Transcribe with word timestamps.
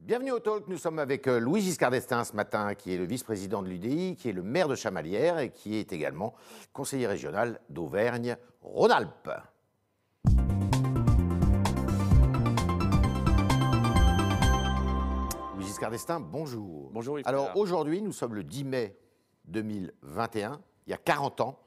Bienvenue 0.00 0.30
au 0.30 0.38
Talk. 0.38 0.68
Nous 0.68 0.78
sommes 0.78 1.00
avec 1.00 1.26
euh, 1.26 1.40
Louis 1.40 1.60
Giscard 1.60 1.90
d'Estaing 1.90 2.22
ce 2.22 2.34
matin, 2.34 2.74
qui 2.76 2.94
est 2.94 2.96
le 2.96 3.04
vice-président 3.04 3.62
de 3.62 3.68
l'UDI, 3.68 4.14
qui 4.14 4.28
est 4.28 4.32
le 4.32 4.44
maire 4.44 4.68
de 4.68 4.76
Chamalières 4.76 5.40
et 5.40 5.50
qui 5.50 5.74
est 5.74 5.92
également 5.92 6.34
conseiller 6.72 7.08
régional 7.08 7.60
d'Auvergne-Rhône-Alpes. 7.68 9.30
Louis 15.56 15.66
Giscard 15.66 15.90
d'Estaing, 15.90 16.20
bonjour. 16.20 16.90
Bonjour 16.92 17.18
Yves 17.18 17.26
Alors 17.26 17.56
aujourd'hui, 17.56 18.00
nous 18.00 18.12
sommes 18.12 18.34
le 18.34 18.44
10 18.44 18.64
mai 18.64 18.96
2021. 19.46 20.60
Il 20.86 20.90
y 20.90 20.94
a 20.94 20.98
40 20.98 21.40
ans, 21.40 21.58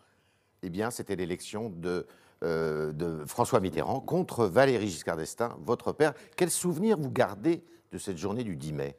eh 0.64 0.70
bien, 0.70 0.90
c'était 0.90 1.18
l'élection 1.18 1.70
de, 1.70 2.08
euh, 2.44 2.94
de 2.94 3.26
François 3.26 3.60
Mitterrand 3.60 4.00
contre 4.00 4.46
Valéry 4.46 4.88
Giscard 4.88 5.18
d'Estaing, 5.18 5.58
votre 5.60 5.92
père. 5.92 6.14
Quel 6.38 6.50
souvenir 6.50 6.98
vous 6.98 7.12
gardez 7.12 7.62
de 7.92 7.98
cette 7.98 8.18
journée 8.18 8.44
du 8.44 8.56
10 8.56 8.74
mai 8.74 8.96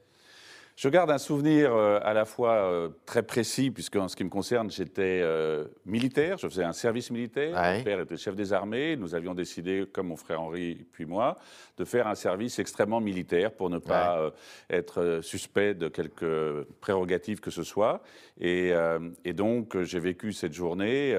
Je 0.76 0.88
garde 0.88 1.10
un 1.10 1.18
souvenir 1.18 1.74
euh, 1.74 2.00
à 2.02 2.14
la 2.14 2.24
fois 2.24 2.54
euh, 2.54 2.88
très 3.04 3.22
précis, 3.22 3.70
puisque 3.70 3.96
en 3.96 4.08
ce 4.08 4.16
qui 4.16 4.24
me 4.24 4.30
concerne, 4.30 4.70
j'étais 4.70 5.20
euh, 5.22 5.66
militaire, 5.84 6.38
je 6.38 6.48
faisais 6.48 6.64
un 6.64 6.72
service 6.72 7.10
militaire. 7.10 7.54
Ouais. 7.54 7.78
Mon 7.78 7.84
père 7.84 8.00
était 8.00 8.16
chef 8.16 8.34
des 8.34 8.52
armées. 8.52 8.96
Nous 8.96 9.14
avions 9.14 9.34
décidé, 9.34 9.84
comme 9.92 10.08
mon 10.08 10.16
frère 10.16 10.40
Henri 10.40 10.86
puis 10.92 11.04
moi, 11.04 11.38
de 11.76 11.84
faire 11.84 12.06
un 12.06 12.14
service 12.14 12.58
extrêmement 12.58 13.00
militaire 13.00 13.52
pour 13.52 13.70
ne 13.70 13.78
pas 13.78 14.32
être 14.70 15.20
suspect 15.22 15.74
de 15.74 15.88
quelque 15.88 16.66
prérogative 16.80 17.40
que 17.40 17.50
ce 17.50 17.62
soit. 17.62 18.02
Et, 18.40 18.72
et 19.24 19.32
donc, 19.32 19.80
j'ai 19.82 20.00
vécu 20.00 20.32
cette 20.32 20.52
journée 20.52 21.16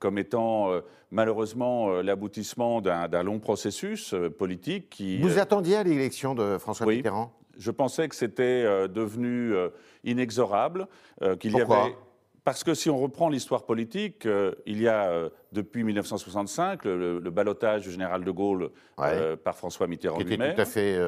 comme 0.00 0.18
étant 0.18 0.72
euh, 0.72 0.80
malheureusement 1.12 1.90
euh, 1.90 2.02
l'aboutissement 2.02 2.80
d'un 2.80 3.22
long 3.22 3.38
processus 3.38 4.14
euh, 4.14 4.30
politique 4.30 4.88
qui. 4.90 5.20
Vous 5.20 5.38
attendiez 5.38 5.76
à 5.76 5.84
l'élection 5.84 6.34
de 6.34 6.58
François 6.58 6.86
Oui. 6.86 6.96
Mitterrand? 6.96 7.32
Je 7.60 7.70
pensais 7.70 8.08
que 8.08 8.16
c'était 8.16 8.64
euh, 8.64 8.88
devenu 8.88 9.54
euh, 9.54 9.68
inexorable, 10.02 10.88
euh, 11.22 11.36
qu'il 11.36 11.52
y 11.52 11.60
avait. 11.60 11.94
Parce 12.42 12.64
que 12.64 12.72
si 12.72 12.88
on 12.88 12.96
reprend 12.96 13.28
l'histoire 13.28 13.66
politique, 13.66 14.24
euh, 14.24 14.52
il 14.64 14.80
y 14.80 14.88
a 14.88 15.10
euh, 15.10 15.28
depuis 15.52 15.84
1965 15.84 16.86
le, 16.86 17.18
le- 17.18 17.30
ballottage 17.30 17.82
du 17.82 17.90
général 17.92 18.24
de 18.24 18.30
Gaulle 18.30 18.70
euh, 18.98 19.36
par 19.36 19.54
François 19.56 19.86
Mitterrand 19.86 20.16
Qui 20.16 20.22
était 20.32 20.54
tout 20.54 20.60
à 20.60 20.64
fait 20.64 20.98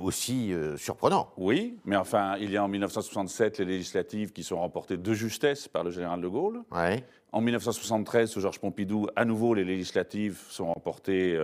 aussi 0.00 0.52
surprenant. 0.76 1.30
Oui, 1.36 1.76
mais 1.84 1.94
enfin, 1.96 2.34
il 2.40 2.50
y 2.50 2.56
a 2.56 2.64
en 2.64 2.68
1967 2.68 3.58
les 3.60 3.64
législatives 3.66 4.32
qui 4.32 4.42
sont 4.42 4.58
remportées 4.58 4.96
de 4.96 5.14
justesse 5.14 5.68
par 5.68 5.84
le 5.84 5.92
général 5.92 6.20
de 6.20 6.28
Gaulle. 6.28 6.62
Ouais. 6.72 7.04
En 7.30 7.40
1973, 7.40 8.28
sous 8.28 8.40
Georges 8.40 8.58
Pompidou, 8.60 9.06
à 9.14 9.24
nouveau, 9.24 9.54
les 9.54 9.64
législatives 9.64 10.40
sont 10.50 10.66
remportées 10.72 11.38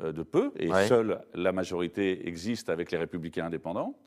de 0.00 0.22
peu, 0.22 0.52
et 0.58 0.68
Ouais. 0.70 0.86
seule 0.86 1.20
la 1.34 1.52
majorité 1.52 2.26
existe 2.28 2.68
avec 2.68 2.90
les 2.92 2.98
républicains 2.98 3.46
indépendants. 3.46 3.98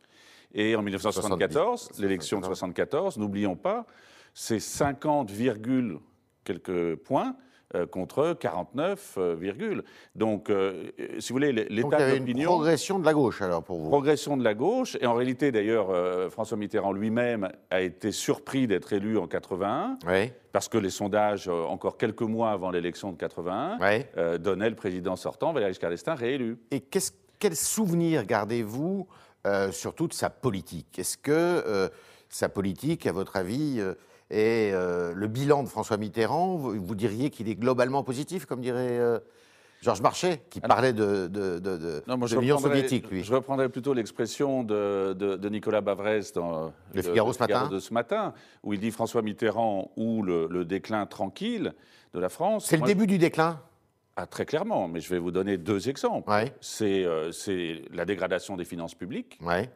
Et 0.53 0.75
en 0.75 0.81
1974, 0.81 1.81
70. 1.81 2.01
l'élection 2.01 2.37
de 2.37 2.41
1974, 2.45 3.17
n'oublions 3.17 3.55
pas, 3.55 3.85
c'est 4.33 4.59
50, 4.59 5.31
virgule 5.31 5.99
quelques 6.43 6.95
points 6.95 7.35
euh, 7.75 7.85
contre 7.85 8.33
49, 8.39 9.15
euh, 9.17 9.35
virgule. 9.39 9.83
Donc, 10.15 10.49
euh, 10.49 10.91
si 11.19 11.29
vous 11.29 11.35
voulez, 11.35 11.51
l'état 11.53 12.11
d'opinion 12.17 12.49
progression 12.51 12.99
de 12.99 13.05
la 13.05 13.13
gauche 13.13 13.41
alors 13.41 13.63
pour 13.63 13.77
vous. 13.79 13.89
progression 13.89 14.35
de 14.37 14.43
la 14.43 14.53
gauche. 14.53 14.97
Et 15.01 15.05
en 15.05 15.13
réalité, 15.13 15.51
d'ailleurs, 15.51 15.87
François 16.31 16.57
Mitterrand 16.57 16.91
lui-même 16.93 17.49
a 17.69 17.81
été 17.81 18.11
surpris 18.11 18.67
d'être 18.67 18.91
élu 18.93 19.17
en 19.17 19.27
81, 19.27 19.97
Oui, 20.07 20.31
parce 20.51 20.67
que 20.67 20.77
les 20.77 20.89
sondages, 20.89 21.47
encore 21.47 21.97
quelques 21.97 22.21
mois 22.21 22.51
avant 22.51 22.71
l'élection 22.71 23.11
de 23.11 23.17
81, 23.17 23.77
oui. 23.79 24.05
euh, 24.17 24.37
donnaient 24.37 24.69
le 24.69 24.75
président 24.75 25.15
sortant, 25.15 25.53
Valéry 25.53 25.71
Giscard 25.73 25.89
d'Estaing, 25.91 26.15
réélu. 26.15 26.57
Et 26.71 26.81
qu'est-ce- 26.81 27.11
quel 27.39 27.55
souvenir 27.55 28.25
gardez-vous 28.25 29.07
surtout 29.71 30.07
de 30.07 30.13
sa 30.13 30.29
politique? 30.29 30.99
Est-ce 30.99 31.17
que 31.17 31.89
sa 32.29 32.47
politique, 32.49 33.07
à 33.07 33.11
votre 33.11 33.35
avis, 33.35 33.81
euh, 34.31 34.35
est 34.35 34.73
euh, 34.73 35.13
le 35.15 35.27
bilan 35.27 35.63
de 35.63 35.67
François 35.69 35.97
Mitterrand 35.97 36.55
Vous, 36.55 36.81
vous 36.83 36.95
diriez 36.95 37.29
qu'il 37.29 37.49
est 37.49 37.55
globalement 37.55 38.03
positif, 38.03 38.45
comme 38.45 38.61
dirait 38.61 38.97
euh, 38.99 39.19
Georges 39.81 40.01
Marchais, 40.01 40.41
qui 40.49 40.61
parlait 40.61 40.93
de, 40.93 41.27
de, 41.27 41.59
de, 41.59 41.77
de- 41.77 42.03
Non, 42.07 42.17
moi, 42.17 42.27
l'Union 42.29 42.59
soviétique, 42.59 43.09
lui. 43.09 43.23
Je 43.23 43.33
reprendrais 43.33 43.69
plutôt 43.69 43.93
l'expression 43.93 44.63
de, 44.63 45.47
Nicolas 45.49 45.81
Bavrez 45.81 46.21
dans 46.35 46.71
Le 46.93 47.01
Figaro 47.01 47.33
ce 47.33 47.39
matin 47.39 47.67
de 47.67 47.79
ce 47.79 47.93
matin, 47.93 48.33
où 48.63 48.73
il 48.73 48.79
dit 48.79 48.91
François 48.91 49.21
Mitterrand 49.21 49.91
ou 49.95 50.21
le, 50.21 50.47
le 50.49 50.65
déclin 50.65 51.05
tranquille 51.05 51.73
de 52.13 52.19
la 52.19 52.29
France. 52.29 52.65
C'est 52.67 52.77
le 52.77 52.83
début 52.85 53.07
du 53.07 53.17
déclin? 53.17 53.59
Ah, 54.17 54.25
très 54.27 54.45
clairement, 54.45 54.87
mais 54.89 54.99
je 54.99 55.09
vais 55.09 55.19
vous 55.19 55.31
donner 55.31 55.57
deux 55.57 55.87
exemples. 55.89 56.29
Ouais. 56.29 56.53
C'est 56.59 57.05
euh, 57.05 57.31
c'est 57.31 57.81
la 57.93 58.03
dégradation 58.05 58.57
des 58.57 58.65
finances 58.65 58.93
publiques, 58.93 59.39
Ouais. 59.41 59.71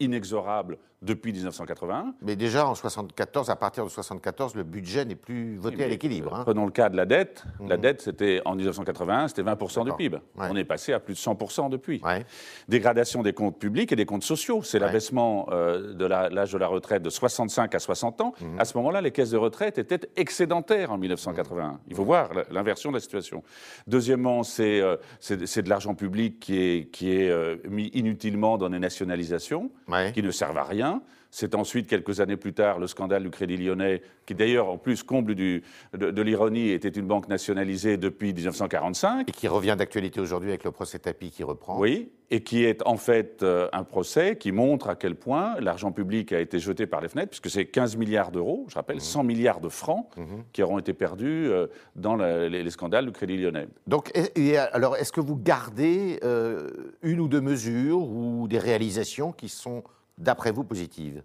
inexorable 0.00 0.76
depuis 1.02 1.32
1981. 1.32 2.14
Mais 2.22 2.36
déjà, 2.36 2.66
en 2.66 2.74
74, 2.74 3.50
à 3.50 3.56
partir 3.56 3.84
de 3.84 3.90
74, 3.90 4.54
le 4.54 4.62
budget 4.64 5.04
n'est 5.04 5.14
plus 5.14 5.56
voté 5.56 5.76
à 5.76 5.78
Mais, 5.86 5.88
l'équilibre. 5.88 6.34
hein. 6.34 6.42
Prenons 6.44 6.64
le 6.64 6.70
cas 6.72 6.88
de 6.88 6.96
la 6.96 7.04
dette. 7.06 7.44
La 7.60 7.76
Mhm. 7.76 7.82
dette, 7.82 8.00
c'était 8.02 8.40
en 8.44 8.54
1981, 8.54 9.28
c'était 9.28 9.42
20% 9.42 9.84
du. 9.84 9.92
PIB. 9.92 10.16
Ouais. 10.36 10.48
On 10.50 10.56
est 10.56 10.64
passé 10.64 10.92
à 10.92 11.00
plus 11.00 11.14
de 11.14 11.18
100% 11.18 11.68
depuis. 11.68 12.00
Ouais. 12.04 12.24
Dégradation 12.68 13.22
des 13.22 13.32
comptes 13.32 13.58
publics 13.58 13.92
et 13.92 13.96
des 13.96 14.06
comptes 14.06 14.24
sociaux. 14.24 14.62
C'est 14.62 14.78
Ouais. 14.78 14.86
l'abaissement 14.86 15.46
euh, 15.52 15.92
de 15.94 16.04
la- 16.06 16.28
l'âge 16.28 16.52
de 16.52 16.58
la 16.58 16.66
retraite 16.66 17.02
de 17.02 17.10
65 17.10 17.74
à 17.74 17.78
60 17.78 18.20
ans. 18.20 18.32
Mhm. 18.40 18.58
À 18.58 18.64
ce 18.64 18.76
moment-là, 18.78 19.00
les 19.00 19.10
caisses 19.10 19.30
de 19.30 19.36
retraite 19.38 19.78
étaient 19.78 20.08
excédentaires 20.16 20.92
en 20.92 20.98
1981. 20.98 21.78
Il 21.88 21.94
faut 21.94 22.04
voir 22.04 22.30
l'inversion 22.50 22.90
de 22.90 22.96
la 22.96 23.00
situation. 23.00 23.42
Deuxièmement, 23.86 24.42
c'est 24.42 24.80
euh, 24.80 24.96
de 25.30 25.68
l'argent 25.68 25.94
public 25.94 26.40
qui 26.40 26.58
est, 26.58 26.90
qui 26.90 27.12
est 27.12 27.30
euh, 27.30 27.56
mis 27.68 27.86
inutilement 27.88 28.56
dans 28.58 28.70
des 28.70 28.78
nationalisations 28.78 29.70
qui 30.14 30.22
ne 30.22 30.30
servent 30.30 30.58
à 30.58 30.64
rien. 30.64 30.85
C'est 31.32 31.54
ensuite, 31.54 31.86
quelques 31.86 32.20
années 32.20 32.36
plus 32.38 32.54
tard, 32.54 32.78
le 32.78 32.86
scandale 32.86 33.22
du 33.24 33.30
Crédit 33.30 33.58
Lyonnais, 33.58 34.00
qui 34.24 34.34
d'ailleurs, 34.34 34.68
en 34.68 34.78
plus, 34.78 35.02
comble 35.02 35.34
du- 35.34 35.62
de, 35.92 36.10
de 36.10 36.22
l'ironie, 36.22 36.70
était 36.70 36.88
une 36.88 37.06
banque 37.06 37.28
nationalisée 37.28 37.98
depuis 37.98 38.32
1945. 38.32 39.28
Et 39.28 39.32
qui 39.32 39.46
revient 39.48 39.74
d'actualité 39.76 40.18
aujourd'hui 40.20 40.48
avec 40.50 40.64
le 40.64 40.70
procès 40.70 40.98
Tapi 40.98 41.30
qui 41.30 41.42
reprend. 41.44 41.78
Oui, 41.78 42.10
et 42.30 42.42
qui 42.42 42.64
est 42.64 42.80
en 42.86 42.96
fait 42.96 43.42
euh, 43.42 43.68
un 43.72 43.84
procès 43.84 44.36
qui 44.36 44.50
montre 44.50 44.88
à 44.88 44.94
quel 44.94 45.14
point 45.14 45.60
l'argent 45.60 45.92
public 45.92 46.32
a 46.32 46.40
été 46.40 46.58
jeté 46.58 46.86
par 46.86 47.00
les 47.02 47.08
fenêtres, 47.08 47.30
puisque 47.30 47.50
c'est 47.50 47.66
15 47.66 47.96
milliards 47.96 48.30
d'euros, 48.32 48.64
je 48.68 48.74
rappelle, 48.76 49.00
100 49.00 49.22
milliards 49.24 49.60
de 49.60 49.68
francs 49.68 50.06
Mhm. 50.16 50.44
qui 50.52 50.62
auront 50.62 50.78
été 50.78 50.94
perdus 50.94 51.48
euh, 51.50 51.66
dans 51.96 52.16
la- 52.16 52.48
les, 52.48 52.62
les 52.62 52.70
scandales 52.70 53.04
du 53.04 53.12
Crédit 53.12 53.36
Lyonnais. 53.36 53.68
Donc, 53.86 54.10
et- 54.14 54.30
et 54.52 54.56
alors, 54.58 54.96
est-ce 54.96 55.12
que 55.12 55.20
vous 55.20 55.36
gardez 55.36 56.18
euh, 56.24 56.70
une 57.02 57.20
ou 57.20 57.28
deux 57.28 57.42
mesures 57.42 58.00
ou 58.00 58.48
des 58.48 58.58
réalisations 58.58 59.32
qui 59.32 59.48
sont, 59.48 59.84
d'après 60.18 60.52
vous, 60.52 60.64
positives 60.64 61.22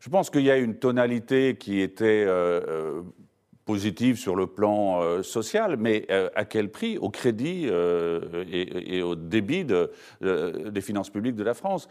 Je 0.00 0.08
pense 0.08 0.30
qu'il 0.30 0.42
y 0.42 0.50
a 0.50 0.56
une 0.56 0.76
tonalité 0.76 1.56
qui 1.56 1.80
était 1.80 2.24
euh, 2.26 2.60
euh, 2.68 3.02
positive 3.64 4.16
sur 4.18 4.34
le 4.34 4.48
plan 4.48 5.00
euh, 5.00 5.22
social, 5.22 5.76
mais 5.76 6.04
euh, 6.10 6.28
à 6.34 6.44
quel 6.44 6.68
prix? 6.70 6.98
Au 6.98 7.08
crédit 7.10 7.66
et, 7.68 8.96
et 8.96 9.02
au 9.02 9.14
débit 9.14 9.64
de- 9.64 9.90
des 10.20 10.80
finances 10.80 11.10
publiques 11.10 11.36
de 11.36 11.44
la 11.44 11.54
France. 11.54 11.88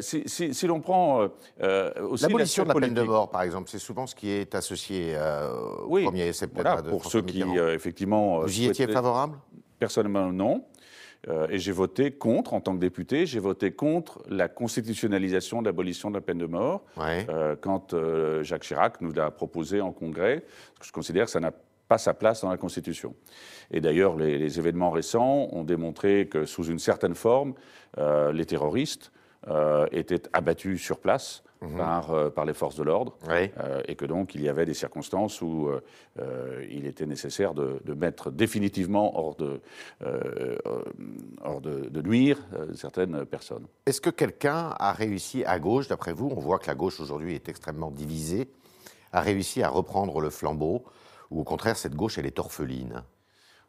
Si 0.00 0.22
si- 0.26 0.54
si 0.54 0.66
l'on 0.66 0.80
prend 0.80 1.28
aussi 2.00 2.22
L'abolition 2.24 2.62
de 2.64 2.68
la 2.68 2.74
peine 2.74 2.94
de 2.94 3.02
mort, 3.02 3.30
par 3.30 3.42
exemple, 3.42 3.68
c'est 3.68 3.78
souvent 3.78 4.06
ce 4.06 4.14
qui 4.14 4.30
est 4.30 4.54
associé 4.54 5.14
au 5.18 5.86
Oui, 5.88 6.04
1er 6.06 6.32
septembre 6.32 6.62
Voilà, 6.62 6.82
de 6.82 6.88
pour 6.88 7.04
ceux 7.04 7.22
qui, 7.22 7.42
effectivement... 7.42 8.40
Vous 8.40 8.60
y 8.60 8.64
étiez 8.66 8.88
favorable? 8.88 9.36
Personnellement, 9.78 10.32
non. 10.32 10.64
Euh, 11.28 11.46
et 11.50 11.58
j'ai 11.58 11.72
voté 11.72 12.10
contre, 12.10 12.52
en 12.52 12.60
tant 12.60 12.74
que 12.74 12.80
député, 12.80 13.26
j'ai 13.26 13.38
voté 13.38 13.70
contre 13.72 14.22
la 14.28 14.48
constitutionnalisation 14.48 15.62
de 15.62 15.66
l'abolition 15.66 16.10
de 16.10 16.16
la 16.16 16.20
peine 16.20 16.38
de 16.38 16.46
mort 16.46 16.82
Ouais. 16.96 17.26
euh, 17.28 17.54
quand 17.60 17.94
euh, 17.94 18.42
Jacques 18.42 18.62
Chirac 18.62 19.00
nous 19.00 19.12
l'a 19.12 19.30
proposé 19.30 19.80
en 19.80 19.92
congrès. 19.92 20.40
Parce 20.74 20.80
que 20.80 20.86
je 20.86 20.92
considère 20.92 21.26
que 21.26 21.30
ça 21.30 21.40
n'a 21.40 21.52
pas 21.88 21.98
sa 21.98 22.14
place 22.14 22.40
dans 22.42 22.50
la 22.50 22.56
Constitution. 22.56 23.14
Et 23.70 23.80
d'ailleurs, 23.80 24.16
les, 24.16 24.38
les 24.38 24.58
événements 24.58 24.90
récents 24.90 25.48
ont 25.52 25.62
démontré 25.64 26.26
que 26.28 26.44
sous 26.44 26.64
une 26.64 26.78
certaine 26.78 27.14
forme, 27.14 27.54
les 27.98 28.46
terroristes 28.46 29.12
étaient 29.92 30.22
abattus 30.32 30.80
sur 30.82 30.98
place 31.00 31.42
par, 31.76 32.10
euh, 32.10 32.30
par 32.30 32.44
les 32.44 32.54
forces 32.54 32.76
de 32.76 32.82
l'ordre. 32.82 33.16
Euh, 33.28 33.82
et 33.88 33.94
que 33.96 34.04
donc 34.04 34.34
il 34.34 34.42
y 34.42 34.48
avait 34.48 34.66
des 34.66 34.74
circonstances 34.74 35.40
où 35.42 35.68
euh, 36.18 36.66
il 36.70 36.86
était 36.86 37.06
nécessaire 37.06 37.54
de, 37.54 37.80
de 37.84 37.94
mettre 37.94 38.30
définitivement 38.30 39.18
hors 39.18 39.34
de, 39.36 39.60
hors 41.42 41.60
de, 41.60 41.88
de 41.88 42.02
nuire 42.02 42.38
certaines 42.74 43.24
personnes. 43.24 43.66
Est-ce 43.86 44.00
que 44.00 44.10
quelqu'un 44.10 44.74
a 44.78 44.92
réussi 44.92 45.44
à 45.44 45.58
gauche, 45.58 45.88
d'après 45.88 46.12
vous, 46.12 46.30
on 46.34 46.40
voit 46.40 46.58
que 46.58 46.66
la 46.66 46.74
gauche 46.74 47.00
aujourd'hui 47.00 47.34
est 47.34 47.48
extrêmement 47.48 47.90
divisée, 47.90 48.48
a 49.12 49.20
réussi 49.20 49.62
à 49.62 49.68
reprendre 49.68 50.20
le 50.20 50.30
flambeau, 50.30 50.84
ou 51.30 51.40
au 51.40 51.44
contraire, 51.44 51.76
cette 51.76 51.94
gauche, 51.94 52.18
elle 52.18 52.26
est 52.26 52.38
orpheline? 52.38 53.02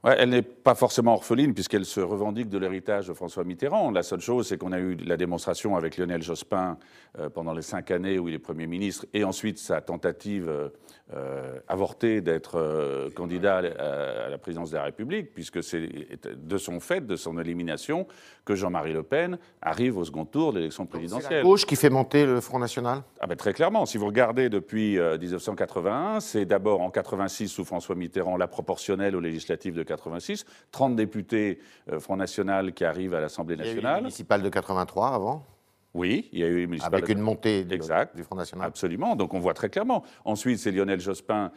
Elle 0.04 0.30
n'est 0.30 0.42
pas 0.42 0.76
forcément 0.76 1.14
orpheline 1.14 1.54
puisqu'elle 1.54 1.86
se 1.86 2.02
revendique 2.02 2.50
de 2.50 2.58
l'héritage 2.58 3.08
de 3.08 3.14
François 3.14 3.46
Mitterrand. 3.46 3.90
La 3.92 4.04
seule 4.04 4.20
chose, 4.20 4.48
c'est 4.48 4.58
qu'on 4.58 4.74
a 4.74 4.80
eu 4.80 4.96
la 4.96 5.16
démonstration 5.16 5.78
avec 5.78 5.98
Lionel 5.98 6.22
Jospin 6.22 6.78
euh, 7.20 7.30
pendant 7.30 7.54
les 7.54 7.62
cinq 7.62 7.90
années 7.90 8.20
où 8.20 8.28
il 8.28 8.36
est 8.36 8.40
Premier 8.40 8.68
ministre 8.68 9.06
et 9.14 9.24
ensuite 9.24 9.58
sa 9.60 9.80
tentative 9.80 10.72
euh, 11.16 11.60
avortée 11.68 12.22
d'être 12.22 12.56
euh, 12.56 13.10
candidat 13.12 13.58
à, 13.58 14.30
la 14.30 14.38
présidence 14.38 14.72
de 14.72 14.78
la 14.78 14.84
République, 14.84 15.34
puisque 15.34 15.64
c'est 15.64 15.88
de 16.26 16.58
son 16.58 16.80
fait, 16.80 17.06
de 17.06 17.16
son 17.16 17.40
élimination, 17.40 18.08
que 18.46 18.56
Jean-Marie 18.56 18.94
Le 18.94 19.04
Pen 19.04 19.38
arrive 19.62 19.98
au 19.98 20.04
second 20.04 20.26
tour 20.26 20.52
de 20.52 20.58
l'élection 20.58 20.86
présidentielle. 20.86 21.30
C'est 21.30 21.38
la 21.38 21.44
gauche 21.44 21.66
qui 21.66 21.78
fait 21.78 21.90
monter 21.90 22.26
le 22.26 22.42
Front 22.42 22.60
National? 22.60 23.04
Ah 23.20 23.28
ben, 23.28 23.36
Très 23.36 23.54
clairement. 23.54 23.86
Si 23.86 23.98
vous 23.98 24.08
regardez 24.08 24.50
depuis 24.50 24.98
1981, 24.98 26.20
c'est 26.20 26.46
d'abord 26.46 26.82
en 26.82 26.90
86 26.90 27.48
sous 27.48 27.64
François 27.64 27.96
Mitterrand 27.96 28.38
la 28.38 28.48
proportionnelle 28.48 29.16
aux 29.16 29.22
législatives 29.22 29.76
de 29.76 29.84
86, 29.96 30.46
30 30.72 30.96
députés 30.96 31.60
euh, 31.92 32.00
Front 32.00 32.18
National 32.18 32.74
qui 32.74 32.86
arrivent 32.86 33.14
à 33.14 33.22
l'Assemblée 33.22 33.56
nationale. 33.56 33.82
Il 33.82 33.84
y 33.84 33.88
a 33.88 33.98
eu 33.98 34.02
municipal 34.02 34.42
de 34.42 34.50
83 34.50 35.10
avant? 35.10 35.46
Oui, 35.94 36.30
il 36.34 36.40
y 36.40 36.44
a 36.44 36.48
eu 36.48 36.66
municipal. 36.66 36.96
Avec 36.96 37.10
une 37.10 37.20
montée 37.20 37.64
du, 37.64 37.76
exact, 37.76 38.16
du 38.16 38.24
Front 38.24 38.36
National. 38.36 38.68
Absolument, 38.68 39.16
donc 39.16 39.34
on 39.34 39.40
voit 39.40 39.54
très 39.54 39.70
clairement. 39.70 40.04
Ensuite, 40.26 40.58
c'est 40.58 40.72
Lionel 40.72 41.00
Jospin 41.00 41.52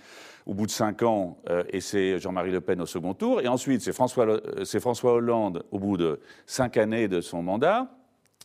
au 0.44 0.52
bout 0.52 0.66
de 0.66 0.70
cinq 0.70 1.02
ans, 1.02 1.38
euh, 1.48 1.64
et 1.70 1.80
c'est 1.80 2.18
Jean-Marie 2.18 2.50
Le 2.50 2.60
Pen 2.60 2.80
au 2.82 2.86
second 2.86 3.14
tour. 3.14 3.40
Et 3.40 3.48
ensuite, 3.48 3.80
c'est 3.80 3.94
François, 3.94 4.26
euh, 4.26 4.64
François 4.80 5.14
Hollande 5.14 5.64
au 5.70 5.78
bout 5.78 5.96
de 5.96 6.20
cinq 6.44 6.76
années 6.76 7.08
de 7.08 7.22
son 7.22 7.42
mandat. 7.42 7.88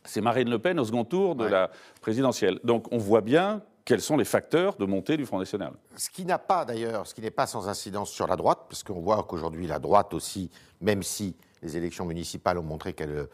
C'est 0.04 0.20
Marine 0.20 0.50
Le 0.50 0.58
Pen 0.58 0.80
au 0.80 0.84
second 0.84 1.04
tour 1.04 1.36
de 1.36 1.44
la 1.44 1.70
présidentielle. 2.00 2.58
Donc 2.64 2.86
on 2.90 2.98
voit 2.98 3.20
bien 3.20 3.62
quels 3.84 4.00
sont 4.00 4.16
les 4.16 4.24
facteurs 4.24 4.76
de 4.76 4.84
montée 4.84 5.16
du 5.16 5.26
Front 5.26 5.38
National? 5.38 5.72
Ce 5.96 6.10
qui 6.10 6.24
n'a 6.24 6.38
pas 6.38 6.64
d'ailleurs, 6.64 7.06
ce 7.06 7.14
qui 7.14 7.20
n'est 7.20 7.30
pas 7.30 7.46
sans 7.46 7.68
incidence 7.68 8.10
sur 8.10 8.26
la 8.26 8.36
droite, 8.36 8.60
puisqu'on 8.68 9.00
voit 9.00 9.22
qu'aujourd'hui 9.24 9.66
la 9.66 9.78
droite 9.78 10.14
aussi, 10.14 10.50
même 10.80 11.02
si 11.02 11.34
les 11.62 11.76
élections 11.76 12.04
municipales 12.04 12.58
ont 12.58 12.62
montré 12.62 12.92
qu'elle 12.92 13.28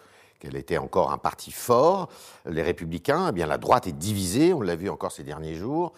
était 0.56 0.79
encore 0.79 1.12
un 1.12 1.19
parti 1.19 1.50
fort, 1.50 2.09
les 2.47 2.62
républicains, 2.62 3.29
eh 3.31 3.33
bien 3.33 3.47
la 3.47 3.59
droite 3.59 3.87
est 3.87 3.93
divisée, 3.93 4.53
on 4.53 4.61
l'a 4.61 4.77
vu 4.77 4.89
encore 4.89 5.12
ces 5.12 5.25
derniers 5.25 5.55
jours, 5.55 5.93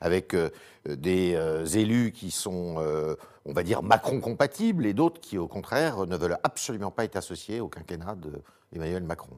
avec 0.00 0.34
euh, 0.34 0.50
des 0.86 1.34
euh, 1.34 1.64
élus 1.64 2.12
qui 2.12 2.30
sont, 2.30 2.74
euh, 2.78 3.14
on 3.44 3.52
va 3.52 3.62
dire, 3.62 3.82
Macron-compatibles 3.82 4.84
et 4.84 4.94
d'autres 4.94 5.20
qui, 5.20 5.38
au 5.38 5.46
contraire, 5.46 6.06
ne 6.06 6.16
veulent 6.16 6.38
absolument 6.42 6.90
pas 6.90 7.04
être 7.04 7.16
associés 7.16 7.60
au 7.60 7.68
quinquennat 7.68 8.16
d'Emmanuel 8.72 9.04
Macron. 9.04 9.36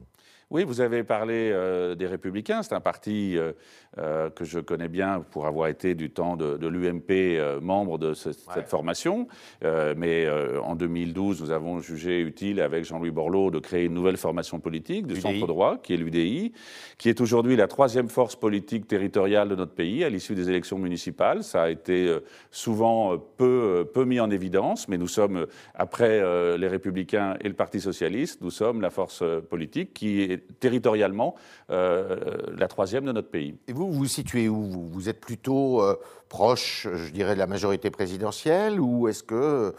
Oui, 0.55 0.62
vous 0.62 0.81
avez 0.81 1.03
parlé 1.03 1.51
euh, 1.53 1.97
des 1.97 2.06
Républicains. 2.06 2.62
C'est 2.62 2.77
un 2.77 2.81
parti 2.81 3.37
euh, 3.37 3.51
euh, 3.99 4.31
que 4.31 4.45
je 4.45 4.61
connais 4.61 4.87
bien 4.87 5.19
pour 5.33 5.49
avoir 5.49 5.67
été 5.67 5.97
du 5.97 6.11
temps 6.11 6.37
de, 6.37 6.65
l'UMP 6.69 7.61
membre 7.61 7.99
de 7.99 8.15
cette 8.15 8.69
formation. 8.69 9.27
mais 9.62 10.29
en 10.62 10.77
2012, 10.77 11.43
nous 11.43 11.51
avons 11.51 11.81
jugé 11.81 12.21
utile, 12.21 12.61
avec 12.61 12.85
Jean-Louis 12.85 13.11
Borloo, 13.11 13.51
de 13.51 13.59
créer 13.59 13.85
une 13.87 13.95
nouvelle 13.95 14.17
formation 14.17 14.61
politique 14.61 15.09
du 15.09 15.21
centre 15.21 15.47
droit, 15.49 15.79
qui 15.79 15.95
est 15.95 15.97
l'UDI, 15.97 16.53
qui 16.99 17.09
est 17.09 17.21
aujourd'hui 17.21 17.56
la 17.56 17.67
troisième 17.67 18.09
force 18.09 18.37
politique 18.37 18.87
territoriale 18.87 19.49
de 19.49 19.56
notre 19.56 19.75
pays 19.75 20.05
à 20.05 20.09
l'issue 20.09 20.37
des 20.37 20.49
élections 20.49 20.79
municipales. 20.79 21.43
Ça 21.43 21.65
a 21.65 21.71
été 21.71 22.17
souvent 22.53 23.19
peu, 23.37 23.89
peu 23.93 24.05
mis 24.05 24.21
en 24.21 24.31
évidence, 24.31 24.87
mais 24.89 24.99
nous 24.99 25.09
sommes, 25.09 25.47
après 25.75 26.21
les 26.56 26.69
Républicains 26.69 27.37
et 27.41 27.49
le 27.49 27.55
Parti 27.55 27.81
socialiste, 27.81 28.41
nous 28.41 28.51
sommes 28.51 28.81
la 28.81 28.91
force 28.91 29.25
politique 29.51 29.93
qui 29.95 30.23
est 30.23 30.44
territorialement 30.61 31.35
euh, 31.70 32.17
la 32.56 32.69
troisième 32.69 33.05
de 33.05 33.12
notre 33.12 33.31
pays. 33.31 33.56
Et 33.69 33.73
vous, 33.73 33.93
vous 33.93 34.06
situez 34.06 34.49
où 34.49 34.88
Vous 34.91 35.08
êtes 35.08 35.20
plutôt 35.20 35.82
euh, 35.82 35.96
proche, 36.29 36.88
je 36.93 37.11
dirais, 37.11 37.35
de 37.35 37.38
la 37.38 37.46
majorité 37.46 37.91
présidentielle 37.91 38.81
ou 38.81 39.08
est-ce 39.08 39.23
que 39.23 39.75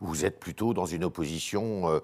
vous 0.00 0.24
êtes 0.24 0.38
plutôt 0.38 0.74
dans 0.74 0.86
une 0.86 1.04
opposition 1.04 1.90
euh, 1.90 1.98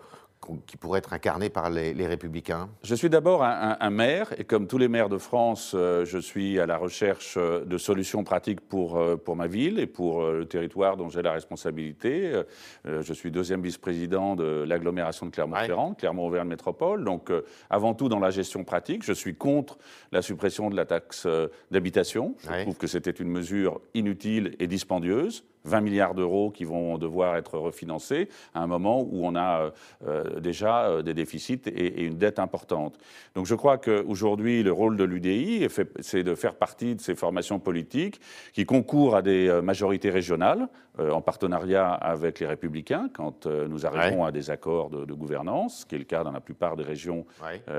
qui 0.67 0.76
pourrait 0.76 0.99
être 0.99 1.12
incarné 1.12 1.49
par 1.49 1.70
les, 1.70 2.06
républicains 2.06 2.69
Je 2.82 2.94
suis 2.94 3.08
d'abord 3.08 3.43
un, 3.43 3.91
maire, 3.91 4.32
et 4.38 4.44
comme 4.44 4.67
tous 4.67 4.79
les 4.79 4.88
maires 4.88 5.08
de 5.08 5.19
France, 5.19 5.73
euh, 5.75 6.05
je 6.05 6.19
suis 6.19 6.58
à 6.61 6.67
la 6.67 6.76
recherche 6.76 7.37
euh, 7.37 7.64
de 7.64 7.79
solutions 7.79 8.25
pratiques 8.25 8.61
pour, 8.61 8.99
euh, 8.99 9.17
pour 9.17 9.37
ma 9.37 9.46
ville 9.46 9.79
et 9.79 9.87
pour 9.87 10.23
le 10.23 10.44
territoire 10.44 10.96
dont 10.96 11.08
j'ai 11.08 11.23
la 11.23 11.32
responsabilité. 11.32 12.43
Je 12.85 13.12
suis 13.12 13.31
deuxième 13.31 13.62
vice-président 13.62 14.37
de 14.37 14.64
l'agglomération 14.67 15.26
de 15.26 15.31
Clermont-Ferrand, 15.31 15.94
Clermont-Auvergne 15.94 16.49
Métropole. 16.49 17.05
Donc, 17.05 17.32
avant 17.70 17.94
tout, 17.94 18.08
dans 18.08 18.19
la 18.19 18.31
gestion 18.31 18.64
pratique, 18.64 19.05
je 19.05 19.12
suis 19.12 19.35
contre 19.35 19.79
la 20.12 20.23
suppression 20.23 20.70
de 20.70 20.76
la 20.76 20.85
taxe 20.85 21.26
d'habitation. 21.70 22.35
Je 22.38 22.62
trouve 22.62 22.76
que 22.76 22.87
c'était 22.87 23.11
une 23.11 23.29
mesure 23.29 23.81
inutile 23.94 24.56
et 24.58 24.67
dispendieuse. 24.67 25.44
20 25.64 25.81
milliards 25.81 26.14
d'euros 26.14 26.50
qui 26.50 26.64
vont 26.64 26.99
devoir 26.99 27.37
être 27.37 27.58
refinancés 27.58 28.28
à 28.55 28.62
un 28.62 28.66
moment 28.66 29.00
où 29.00 29.25
on 29.25 29.34
a 29.34 29.72
euh, 30.06 30.40
déjà 30.40 30.84
euh, 30.84 31.02
des 31.02 31.14
déficits 31.14 31.62
et, 31.66 32.02
une 32.02 32.19
dette 32.19 32.38
importante. 32.38 32.99
Donc 33.34 33.46
je 33.46 33.55
crois 33.55 33.78
qu'aujourd'hui, 33.78 34.62
le 34.62 34.72
rôle 34.72 34.96
de 34.96 35.05
l'UDI, 35.05 35.66
c'est 36.00 36.22
de 36.22 36.34
faire 36.34 36.55
partie 36.55 36.94
de 36.94 37.00
ces 37.00 37.14
formations 37.14 37.58
politiques 37.58 38.20
qui 38.52 38.66
concourent 38.66 39.16
à 39.16 39.22
des 39.22 39.49
euh, 39.49 39.62
majorités 39.62 40.11
régionales, 40.11 40.69
en 40.96 41.20
partenariat 41.20 41.93
avec 41.93 42.38
les 42.38 42.46
républicains, 42.46 43.11
quand 43.12 43.46
nous 43.46 43.84
arrivons 43.84 44.25
à 44.25 44.31
des 44.31 44.50
accords 44.50 44.90
de, 44.90 45.12
gouvernance, 45.12 45.81
ce 45.81 45.87
qui 45.87 45.96
est 45.96 45.99
le 45.99 46.05
cas 46.05 46.22
dans 46.22 46.31
la 46.31 46.38
plupart 46.38 46.76
des 46.76 46.84
régions 46.84 47.26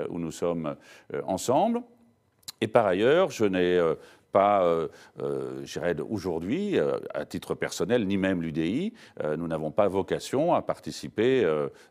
où 0.09 0.19
nous 0.19 0.31
sommes 0.31 0.75
ensemble. 1.25 1.81
Et 2.59 2.67
par 2.67 2.85
ailleurs, 2.85 3.31
je 3.31 3.45
n'ai 3.45 3.79
pas, 4.35 4.65
euh, 4.65 4.89
euh 5.21 5.63
aujourd'hui, 6.09 6.77
euh, 6.77 6.97
à 7.13 7.23
titre 7.23 7.55
personnel, 7.55 8.05
ni 8.05 8.17
même 8.17 8.41
l'UDI, 8.41 8.91
euh, 9.23 9.37
nous 9.37 9.47
n'avons 9.47 9.71
pas 9.71 9.87
vocation 9.87 10.53
à 10.53 10.61
participer 10.61 11.25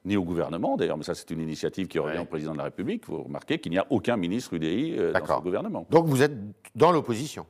ni 0.05 0.17
au 0.19 0.25
gouvernement, 0.25 0.77
d'ailleurs, 0.77 0.99
mais 0.99 1.05
ça 1.05 1.15
c'est 1.15 1.31
une 1.31 1.41
initiative 1.41 1.89
qui 1.89 1.99
revient 1.99 2.19
au 2.19 2.27
président 2.27 2.53
de 2.53 2.59
la 2.59 2.65
République. 2.65 3.07
Vous 3.09 3.23
remarquez 3.23 3.59
qu'il 3.59 3.73
n'y 3.73 3.79
a 3.79 3.87
aucun 3.89 4.19
ministre 4.19 4.53
UDI 4.53 4.97
dans 5.15 5.27
ce 5.27 5.43
gouvernement. 5.43 5.87
Donc 5.91 6.07
vous 6.07 6.23
êtes 6.23 6.35
dans 6.75 6.93
l'opposition 6.93 7.47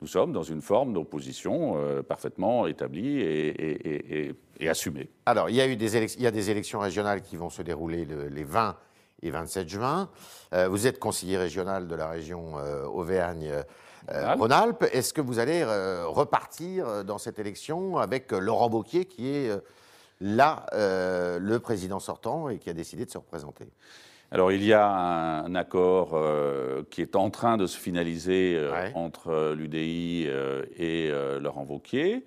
nous 0.00 0.06
sommes 0.06 0.32
dans 0.32 0.44
une 0.44 0.62
forme 0.62 0.92
d'opposition 0.92 1.76
parfaitement 2.08 2.68
établie 2.68 3.18
et, 3.20 4.32
assumée. 4.68 5.10
Alors, 5.26 5.50
il 5.50 5.56
y, 5.56 5.60
a 5.60 5.66
eu 5.66 5.74
des 5.74 5.96
il 6.14 6.22
y 6.22 6.26
a 6.28 6.30
des 6.30 6.50
élections 6.50 6.78
régionales 6.78 7.20
qui 7.20 7.36
vont 7.36 7.50
se 7.50 7.62
dérouler 7.62 8.06
les 8.30 8.44
20 8.44 8.76
et 9.22 9.30
27 9.32 9.68
juin. 9.68 10.08
vous 10.52 10.86
êtes 10.86 11.00
conseiller 11.00 11.36
régional 11.36 11.88
de 11.88 11.96
la 11.96 12.08
région 12.08 12.54
Auvergne. 12.94 13.64
Euh, 14.12 14.34
Rhône-Alpes. 14.34 14.84
Est-ce 14.92 15.12
que 15.12 15.20
vous 15.20 15.38
allez 15.38 15.62
euh, 15.62 16.06
repartir 16.06 16.88
euh, 16.88 17.02
dans 17.02 17.18
cette 17.18 17.38
élection 17.38 17.98
avec 17.98 18.32
Laurent 18.32 18.70
Wauquiez, 18.70 19.04
qui 19.04 19.28
est 19.28 19.50
là 20.20 20.66
le 20.72 21.58
président 21.58 22.00
sortant 22.00 22.48
et 22.48 22.58
qui 22.58 22.70
a 22.70 22.74
décidé 22.74 23.04
de 23.04 23.10
se 23.10 23.18
représenter? 23.18 23.68
Alors 24.30 24.52
il 24.52 24.62
y 24.62 24.72
a 24.72 24.86
un, 24.86 25.54
accord 25.54 26.18
qui 26.90 27.00
est 27.00 27.16
en 27.16 27.30
train 27.30 27.56
de 27.56 27.66
se 27.66 27.78
finaliser 27.78 28.60
entre 28.94 29.54
l'UDI 29.56 30.28
et 30.76 31.10
Laurent 31.40 31.64
Wauquiez. 31.64 32.24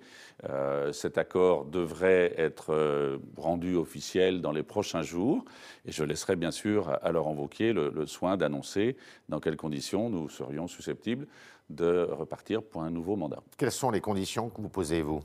cet 0.92 1.18
accord 1.18 1.64
devrait 1.64 2.34
être 2.36 3.20
rendu 3.36 3.76
officiel 3.76 4.40
dans 4.40 4.52
les 4.52 4.64
prochains 4.64 5.02
jours 5.02 5.44
et 5.84 5.92
je 5.92 6.02
laisserai 6.02 6.34
bien 6.34 6.50
sûr 6.50 6.98
à 7.02 7.12
Laurent 7.12 7.34
Wauquiez 7.34 7.72
le 7.72 8.06
soin 8.06 8.36
d'annoncer 8.36 8.96
dans 9.28 9.38
quelles 9.38 9.56
conditions 9.56 10.10
nous 10.10 10.28
serions 10.28 10.66
susceptibles 10.66 11.26
de 11.70 12.08
repartir 12.10 12.62
pour 12.62 12.82
un 12.82 12.90
nouveau 12.90 13.16
mandat. 13.16 13.42
Quelles 13.56 13.72
sont 13.72 13.90
les 13.90 14.00
conditions 14.00 14.50
que 14.50 14.60
vous 14.60 14.68
posez, 14.68 15.02
vous? 15.02 15.20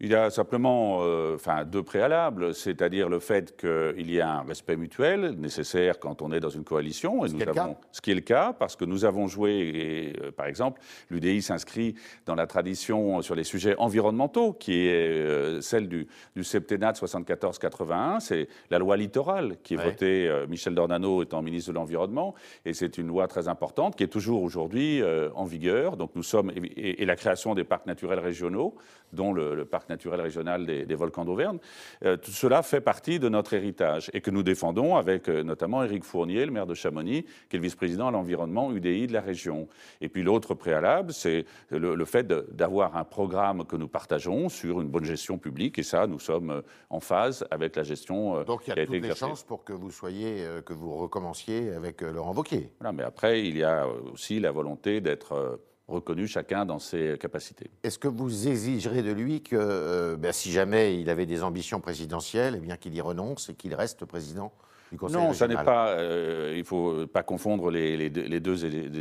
Il 0.00 0.10
y 0.10 0.14
a 0.14 0.30
simplement 0.30 0.98
euh, 1.02 1.36
enfin, 1.36 1.64
deux 1.64 1.82
préalables, 1.82 2.54
c'est-à-dire 2.54 3.08
le 3.08 3.20
fait 3.20 3.56
qu'il 3.56 4.10
y 4.10 4.20
a 4.20 4.38
un 4.38 4.42
respect 4.42 4.76
mutuel 4.76 5.34
nécessaire 5.38 5.98
quand 5.98 6.20
on 6.22 6.32
est 6.32 6.40
dans 6.40 6.50
une 6.50 6.64
coalition. 6.64 7.24
Et 7.24 7.28
ce, 7.28 7.34
nous 7.34 7.48
avons, 7.48 7.76
ce 7.92 8.00
qui 8.00 8.10
est 8.10 8.14
le 8.14 8.20
cas, 8.20 8.52
parce 8.52 8.76
que 8.76 8.84
nous 8.84 9.04
avons 9.04 9.28
joué, 9.28 9.52
et, 9.52 10.22
euh, 10.22 10.30
par 10.32 10.46
exemple, 10.46 10.80
l'UDI 11.10 11.42
s'inscrit 11.42 11.94
dans 12.26 12.34
la 12.34 12.46
tradition 12.46 13.22
sur 13.22 13.34
les 13.34 13.44
sujets 13.44 13.76
environnementaux, 13.78 14.52
qui 14.52 14.86
est 14.86 15.08
euh, 15.08 15.60
celle 15.60 15.88
du, 15.88 16.08
du 16.34 16.42
septennat 16.42 16.92
de 16.92 16.98
74-81. 16.98 18.20
C'est 18.20 18.48
la 18.70 18.78
loi 18.78 18.96
littorale 18.96 19.56
qui 19.62 19.74
est 19.74 19.82
votée, 19.82 20.44
Michel 20.48 20.74
Dornano 20.74 21.22
étant 21.22 21.42
ministre 21.42 21.70
de 21.70 21.76
l'Environnement, 21.76 22.34
et 22.64 22.74
c'est 22.74 22.98
une 22.98 23.06
loi 23.06 23.28
très 23.28 23.48
importante 23.48 23.96
qui 23.96 24.02
est 24.02 24.08
toujours 24.08 24.42
aujourd'hui 24.42 25.02
en 25.34 25.44
vigueur. 25.44 25.96
Donc 25.96 26.10
nous 26.14 26.22
sommes, 26.22 26.50
et, 26.54 27.04
la 27.04 27.16
création 27.16 27.54
des 27.54 27.64
parcs 27.64 27.86
naturels 27.86 28.18
régionaux, 28.18 28.74
dont 29.12 29.32
le, 29.32 29.54
le 29.54 29.64
parc 29.64 29.83
naturel 29.88 30.20
régional 30.20 30.66
des, 30.66 30.94
volcans 30.94 31.24
d'Auvergne. 31.24 31.58
Euh, 32.04 32.16
tout 32.16 32.30
cela 32.30 32.62
fait 32.62 32.80
partie 32.80 33.18
de 33.18 33.28
notre 33.28 33.54
héritage 33.54 34.10
et 34.12 34.20
que 34.20 34.30
nous 34.30 34.42
défendons 34.42 34.96
avec 34.96 35.28
euh, 35.28 35.42
notamment 35.42 35.82
Éric 35.82 36.04
Fournier, 36.04 36.44
le 36.44 36.52
maire 36.52 36.66
de 36.66 36.74
Chamonix, 36.74 37.24
qui 37.48 37.56
est 37.56 37.58
le 37.58 37.62
vice-président 37.62 38.08
à 38.08 38.10
l'environnement 38.10 38.72
UDI 38.72 39.06
de 39.06 39.12
la 39.12 39.20
région. 39.20 39.68
Et 40.00 40.08
puis 40.08 40.22
l'autre 40.22 40.54
préalable, 40.54 41.12
c'est 41.12 41.44
le, 41.70 42.04
fait 42.04 42.26
d'avoir 42.26 42.96
un 42.96 43.04
programme 43.04 43.64
que 43.64 43.76
nous 43.76 43.88
partageons 43.88 44.48
sur 44.48 44.80
une 44.80 44.88
bonne 44.88 45.04
gestion 45.04 45.38
publique 45.38 45.78
et 45.78 45.82
ça, 45.82 46.06
nous 46.06 46.18
sommes 46.18 46.50
euh, 46.50 46.62
en 46.90 47.00
phase 47.00 47.46
avec 47.50 47.76
la 47.76 47.82
gestion. 47.82 48.42
Donc 48.44 48.66
il 48.66 48.74
y 48.76 48.80
a, 48.80 48.86
toutes 48.86 48.94
les 48.94 49.14
chances 49.14 49.42
pour 49.42 49.64
que 49.64 49.72
vous 49.72 49.90
soyez, 49.90 50.46
que 50.64 50.72
vous 50.72 50.94
recommenciez 50.94 51.70
avec 51.72 52.02
Laurent 52.02 52.34
Wauquiez. 52.34 52.70
Voilà, 52.78 52.92
mais 52.92 53.02
après, 53.02 53.46
il 53.46 53.56
y 53.56 53.64
a 53.64 53.86
aussi 54.12 54.38
la 54.40 54.50
volonté 54.50 55.00
d'être 55.00 55.58
reconnu 55.88 56.26
chacun 56.26 56.64
dans 56.64 56.78
ses 56.78 57.18
capacités. 57.18 57.70
Est-ce 57.82 57.98
que 57.98 58.08
vous 58.08 58.48
exigerez 58.48 59.02
de 59.02 59.12
lui 59.12 59.42
que, 59.42 60.16
ben, 60.16 60.32
si 60.32 60.50
jamais 60.50 60.98
il 60.98 61.10
avait 61.10 61.26
des 61.26 61.42
ambitions 61.42 61.80
présidentielles, 61.80 62.54
eh 62.56 62.60
bien 62.60 62.76
qu'il 62.76 62.94
y 62.94 63.00
renonce 63.00 63.50
et 63.50 63.54
qu'il 63.54 63.74
reste 63.74 64.04
président 64.04 64.52
non, 65.10 65.32
ça 65.32 65.48
n'est 65.48 65.54
pas. 65.54 65.88
Euh, 65.88 66.52
il 66.54 66.60
ne 66.60 66.64
faut 66.64 67.06
pas 67.06 67.22
confondre 67.22 67.70
les, 67.70 68.10
deux, 68.10 68.28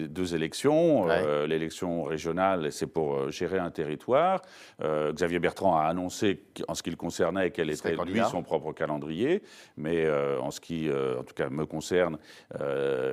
deux, 0.07 0.35
élections. 0.35 1.09
Euh, 1.09 1.47
l'élection 1.47 2.03
régionale, 2.03 2.71
c'est 2.71 2.87
pour 2.87 3.15
euh, 3.15 3.31
gérer 3.31 3.59
un 3.59 3.71
territoire. 3.71 4.41
Xavier 4.81 5.39
Bertrand 5.39 5.77
a 5.77 5.83
annoncé, 5.83 6.43
en 6.67 6.75
ce 6.75 6.83
qui 6.83 6.89
le 6.89 6.95
concernait, 6.95 7.51
quel 7.51 7.69
était 7.69 7.95
lui 8.05 8.21
son 8.29 8.43
propre 8.43 8.73
calendrier. 8.73 9.43
Mais 9.77 10.09
en 10.39 10.51
ce 10.51 10.59
qui, 10.59 10.89
en 10.89 11.23
tout 11.23 11.33
cas, 11.33 11.49
me 11.49 11.65
concerne, 11.65 12.17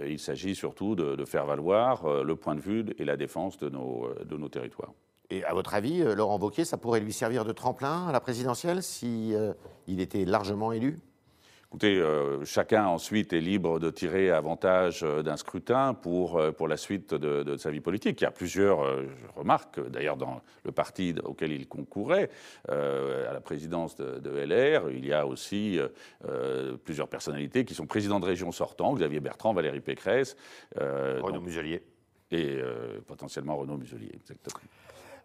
il 0.06 0.18
s'agit 0.18 0.54
surtout 0.54 0.94
de, 0.94 1.24
faire 1.24 1.46
valoir 1.46 2.24
le 2.24 2.36
point 2.36 2.54
de 2.54 2.60
vue 2.60 2.84
et 2.98 3.04
la 3.04 3.16
défense 3.16 3.58
de 3.58 3.68
nos, 3.68 4.08
de 4.24 4.36
nos 4.36 4.48
territoires. 4.48 4.92
Et 5.30 5.44
à 5.44 5.54
votre 5.54 5.74
avis, 5.74 6.02
Laurent 6.02 6.38
Wauquiez, 6.38 6.64
ça 6.64 6.76
pourrait 6.76 7.00
lui 7.00 7.12
servir 7.12 7.44
de 7.44 7.52
tremplin 7.52 8.08
à 8.08 8.12
la 8.12 8.20
présidentielle 8.20 8.82
si 8.82 9.34
il 9.86 10.00
était 10.00 10.24
largement 10.24 10.72
élu? 10.72 10.98
Écoutez, 11.72 12.00
euh, 12.00 12.44
chacun 12.44 12.86
ensuite 12.86 13.32
est 13.32 13.40
libre 13.40 13.78
de 13.78 13.90
tirer 13.90 14.32
avantage 14.32 15.04
euh, 15.04 15.22
d'un 15.22 15.36
scrutin 15.36 15.94
pour, 15.94 16.36
euh, 16.36 16.50
pour 16.50 16.66
la 16.66 16.76
suite 16.76 17.14
de, 17.14 17.56
sa 17.58 17.70
vie 17.70 17.78
politique. 17.78 18.20
Il 18.20 18.24
y 18.24 18.26
a 18.26 18.32
plusieurs 18.32 18.84
remarques, 19.36 19.78
d'ailleurs 19.88 20.16
dans 20.16 20.40
le 20.64 20.72
parti 20.72 21.14
auquel 21.22 21.52
il 21.52 21.68
concourait, 21.68 22.28
à 22.68 23.32
la 23.32 23.40
présidence 23.40 23.94
de, 23.94 24.30
LR, 24.30 24.90
il 24.90 25.06
y 25.06 25.12
a 25.12 25.26
aussi 25.26 25.78
plusieurs 26.84 27.08
personnalités 27.08 27.64
qui 27.64 27.74
sont 27.74 27.86
présidents 27.86 28.20
de 28.20 28.26
région 28.26 28.50
sortants, 28.52 28.94
Xavier 28.94 29.20
Bertrand, 29.20 29.52
Valérie 29.52 29.80
Pécresse. 29.80 30.36
Renaud 30.76 31.40
Muselier. 31.40 31.82
Et 32.30 32.58
potentiellement 33.06 33.56
Renaud 33.56 33.76
Muselier, 33.76 34.10
exactement. 34.14 34.60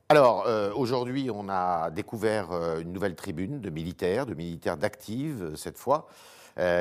Alors, 0.10 0.48
aujourd'hui, 0.76 1.30
on 1.34 1.48
a 1.50 1.90
découvert 1.92 2.52
une 2.80 2.92
nouvelle 2.92 3.16
tribune 3.16 3.62
de 3.62 3.70
militaires, 3.70 4.26
de 4.26 4.34
militaires 4.34 4.78
d'actifs 4.78 5.56
cette 5.56 5.78
fois, 5.78 6.08
euh, 6.08 6.35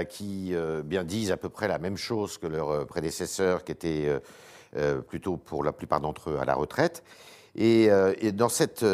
qui 0.08 0.54
euh, 0.54 0.82
bien 0.82 1.02
disent 1.02 1.32
à 1.32 1.36
peu 1.36 1.48
près 1.48 1.66
la 1.66 1.78
même 1.78 1.96
chose 1.96 2.38
que 2.38 2.46
leurs 2.46 2.70
euh, 2.70 2.84
prédécesseurs, 2.84 3.64
qui 3.64 3.72
étaient 3.72 4.20
plutôt 5.06 5.36
pour 5.36 5.62
la 5.62 5.72
plupart 5.72 6.00
d'entre 6.00 6.30
eux 6.30 6.38
à 6.40 6.44
la 6.44 6.54
retraite. 6.54 7.04
Et, 7.54 7.88
dans 8.32 8.48
cette 8.48 8.84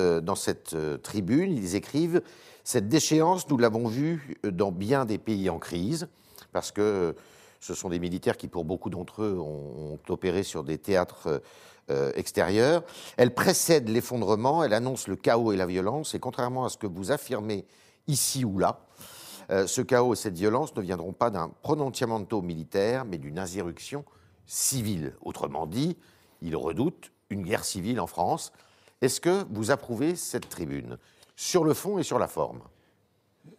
tribune, 1.03 1.57
ils 1.57 1.75
écrivent 1.75 2.21
Cette 2.65 2.89
déchéance, 2.89 3.49
nous 3.49 3.57
l'avons 3.57 3.89
vue 3.89 4.37
dans 4.45 4.73
bien 4.73 5.07
des 5.07 5.17
pays 5.17 5.49
en 5.49 5.59
crise, 5.59 6.07
parce 6.53 6.71
que 6.71 7.17
ce 7.61 7.73
sont 7.73 7.89
des 7.89 7.99
militaires 7.99 8.37
qui, 8.37 8.47
pour 8.47 8.67
beaucoup 8.67 8.91
d'entre 8.91 9.23
eux, 9.23 9.39
ont, 9.39 9.99
opéré 10.11 10.43
sur 10.43 10.63
des 10.63 10.77
théâtres 10.77 11.41
extérieurs. 12.15 12.83
Elle 13.17 13.33
précède 13.33 13.89
l'effondrement, 13.89 14.63
elle 14.63 14.75
annonce 14.75 15.09
le 15.09 15.17
chaos 15.17 15.53
et 15.53 15.57
la 15.57 15.65
violence, 15.65 16.15
et 16.15 16.19
contrairement 16.19 16.67
à 16.67 16.69
ce 16.69 16.77
que 16.77 16.87
vous 16.87 17.11
affirmez 17.11 17.65
ici 18.07 18.45
ou 18.45 18.59
là, 18.59 18.81
euh, 19.51 19.67
ce 19.67 19.83
chaos 19.83 20.13
et 20.13 20.17
cette 20.17 20.37
violence 20.37 20.75
ne 20.77 20.83
viendront 20.83 21.13
pas 21.13 21.31
d'un 21.31 21.51
prononciamento 21.63 22.41
militaire, 22.43 23.05
mais 23.05 23.19
d'une 23.19 23.39
insurrection 23.39 24.05
civile. 24.47 25.15
Autrement 25.23 25.67
dit, 25.67 25.97
il 26.43 26.57
redoute 26.57 27.13
une 27.31 27.43
guerre 27.43 27.65
civile 27.65 28.01
en 28.01 28.07
France. 28.07 28.53
Est-ce 29.01 29.21
que 29.21 29.45
vous 29.51 29.71
approuvez 29.71 30.15
cette 30.15 30.49
tribune, 30.49 30.99
sur 31.37 31.65
le 31.65 31.75
fond 31.75 31.99
et 31.99 32.03
sur 32.03 32.19
la 32.19 32.27
forme? 32.27 32.61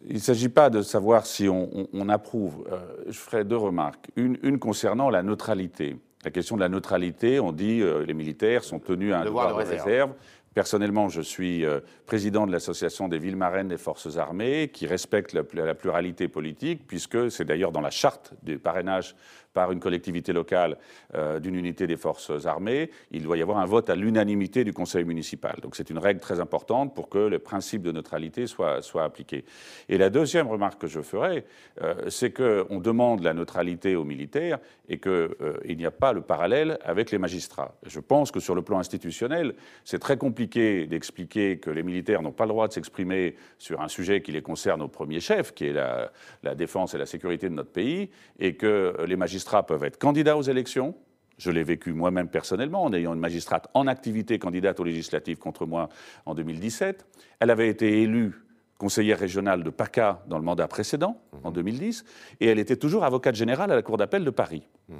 Il 0.06 0.14
ne 0.14 0.20
s'agit 0.20 0.48
pas 0.48 0.70
de 0.70 0.82
savoir 0.82 1.26
si 1.26 1.48
on, 1.48 2.08
approuve. 2.08 2.64
Euh, 2.70 3.04
je 3.08 3.18
ferai 3.18 3.44
deux 3.44 3.56
remarques. 3.56 4.08
Une, 4.16 4.58
concernant 4.58 5.10
la 5.10 5.22
neutralité. 5.22 5.96
La 6.24 6.30
question 6.30 6.56
de 6.56 6.60
la 6.60 6.68
neutralité, 6.68 7.40
on 7.40 7.52
dit 7.52 7.78
que 7.78 7.84
euh, 7.84 8.04
les 8.04 8.14
militaires 8.14 8.64
sont 8.64 8.78
tenus 8.78 9.12
à 9.12 9.20
un 9.20 9.24
devoir, 9.24 9.48
de 9.48 9.54
réserve. 9.54 10.12
Personnellement, 10.54 11.08
je 11.08 11.22
suis 11.22 11.64
euh, 11.64 11.80
président 12.04 12.46
de 12.46 12.52
l'association 12.52 13.08
des 13.08 13.18
villes 13.18 13.36
marraines 13.36 13.68
des 13.68 13.78
forces 13.78 14.18
armées, 14.18 14.70
qui 14.72 14.86
respecte 14.86 15.32
la, 15.32 15.74
pluralité 15.74 16.28
politique, 16.28 16.86
puisque 16.86 17.30
c'est 17.30 17.44
d'ailleurs 17.44 17.72
dans 17.72 17.80
la 17.80 17.90
charte 17.90 18.34
du 18.42 18.58
parrainage 18.58 19.16
par 19.52 19.72
une 19.72 19.80
collectivité 19.80 20.32
locale 20.32 20.78
euh, 21.14 21.38
d'une 21.38 21.54
unité 21.54 21.86
des 21.86 21.96
forces 21.96 22.46
armées, 22.46 22.90
il 23.10 23.22
doit 23.22 23.36
y 23.36 23.42
avoir 23.42 23.58
un 23.58 23.66
vote 23.66 23.90
à 23.90 23.94
l'unanimité 23.94 24.64
du 24.64 24.72
conseil 24.72 25.04
municipal. 25.04 25.56
Donc 25.62 25.76
c'est 25.76 25.90
une 25.90 25.98
règle 25.98 26.20
très 26.20 26.40
importante 26.40 26.94
pour 26.94 27.08
que 27.08 27.18
le 27.18 27.38
principe 27.38 27.82
de 27.82 27.92
neutralité 27.92 28.46
soit, 28.46 28.80
appliqué. 29.02 29.44
Et 29.88 29.98
la 29.98 30.10
deuxième 30.10 30.46
remarque 30.46 30.80
que 30.80 30.86
je 30.86 31.00
ferai, 31.00 31.44
euh, 31.82 31.94
c'est 32.08 32.32
qu'on 32.32 32.78
demande 32.78 33.22
la 33.22 33.34
neutralité 33.34 33.96
aux 33.96 34.04
militaires 34.04 34.58
et 34.88 34.98
qu'il 34.98 35.76
n'y 35.76 35.86
a 35.86 35.90
pas 35.90 36.12
le 36.12 36.20
parallèle 36.20 36.78
avec 36.84 37.10
les 37.10 37.18
magistrats. 37.18 37.74
Je 37.86 38.00
pense 38.00 38.30
que 38.30 38.40
sur 38.40 38.54
le 38.54 38.62
plan 38.62 38.78
institutionnel, 38.78 39.54
c'est 39.84 39.98
très 39.98 40.16
compliqué 40.16 40.86
d'expliquer 40.86 41.58
que 41.58 41.70
les 41.70 41.82
militaires 41.82 42.22
n'ont 42.22 42.32
pas 42.32 42.44
le 42.44 42.50
droit 42.50 42.68
de 42.68 42.72
s'exprimer 42.72 43.36
sur 43.58 43.80
un 43.80 43.88
sujet 43.88 44.22
qui 44.22 44.32
les 44.32 44.42
concerne 44.42 44.82
au 44.82 44.88
premier 44.88 45.20
chef, 45.20 45.54
qui 45.54 45.66
est 45.66 45.72
la 45.72 46.54
défense 46.54 46.94
et 46.94 46.98
la 46.98 47.06
sécurité 47.06 47.48
de 47.48 47.54
notre 47.54 47.70
pays, 47.70 48.10
et 48.38 48.54
que 48.54 48.94
les 49.06 49.16
magistrats 49.16 49.41
peuvent 49.66 49.84
être 49.84 49.98
candidats 49.98 50.36
aux 50.36 50.42
élections, 50.42 50.94
je 51.38 51.50
l'ai 51.50 51.64
vécu 51.64 51.92
moi-même 51.92 52.28
personnellement 52.28 52.84
en 52.84 52.92
ayant 52.92 53.14
une 53.14 53.20
magistrate 53.20 53.68
en 53.74 53.86
activité 53.86 54.38
candidate 54.38 54.78
aux 54.80 54.84
législatives 54.84 55.38
contre 55.38 55.66
moi 55.66 55.88
en 56.26 56.34
2017. 56.34 57.06
Elle 57.40 57.50
avait 57.50 57.68
été 57.68 58.02
élue 58.02 58.34
conseillère 58.78 59.18
régionale 59.18 59.62
de 59.62 59.70
PACA 59.70 60.24
dans 60.26 60.38
le 60.38 60.44
mandat 60.44 60.66
précédent, 60.66 61.20
en 61.44 61.52
2010, 61.52 62.04
et 62.40 62.46
elle 62.46 62.58
était 62.58 62.74
toujours 62.74 63.04
avocate 63.04 63.36
générale 63.36 63.70
à 63.70 63.76
la 63.76 63.82
Cour 63.82 63.96
d'appel 63.96 64.24
de 64.24 64.30
Paris. 64.30 64.66
Mmh. 64.88 64.94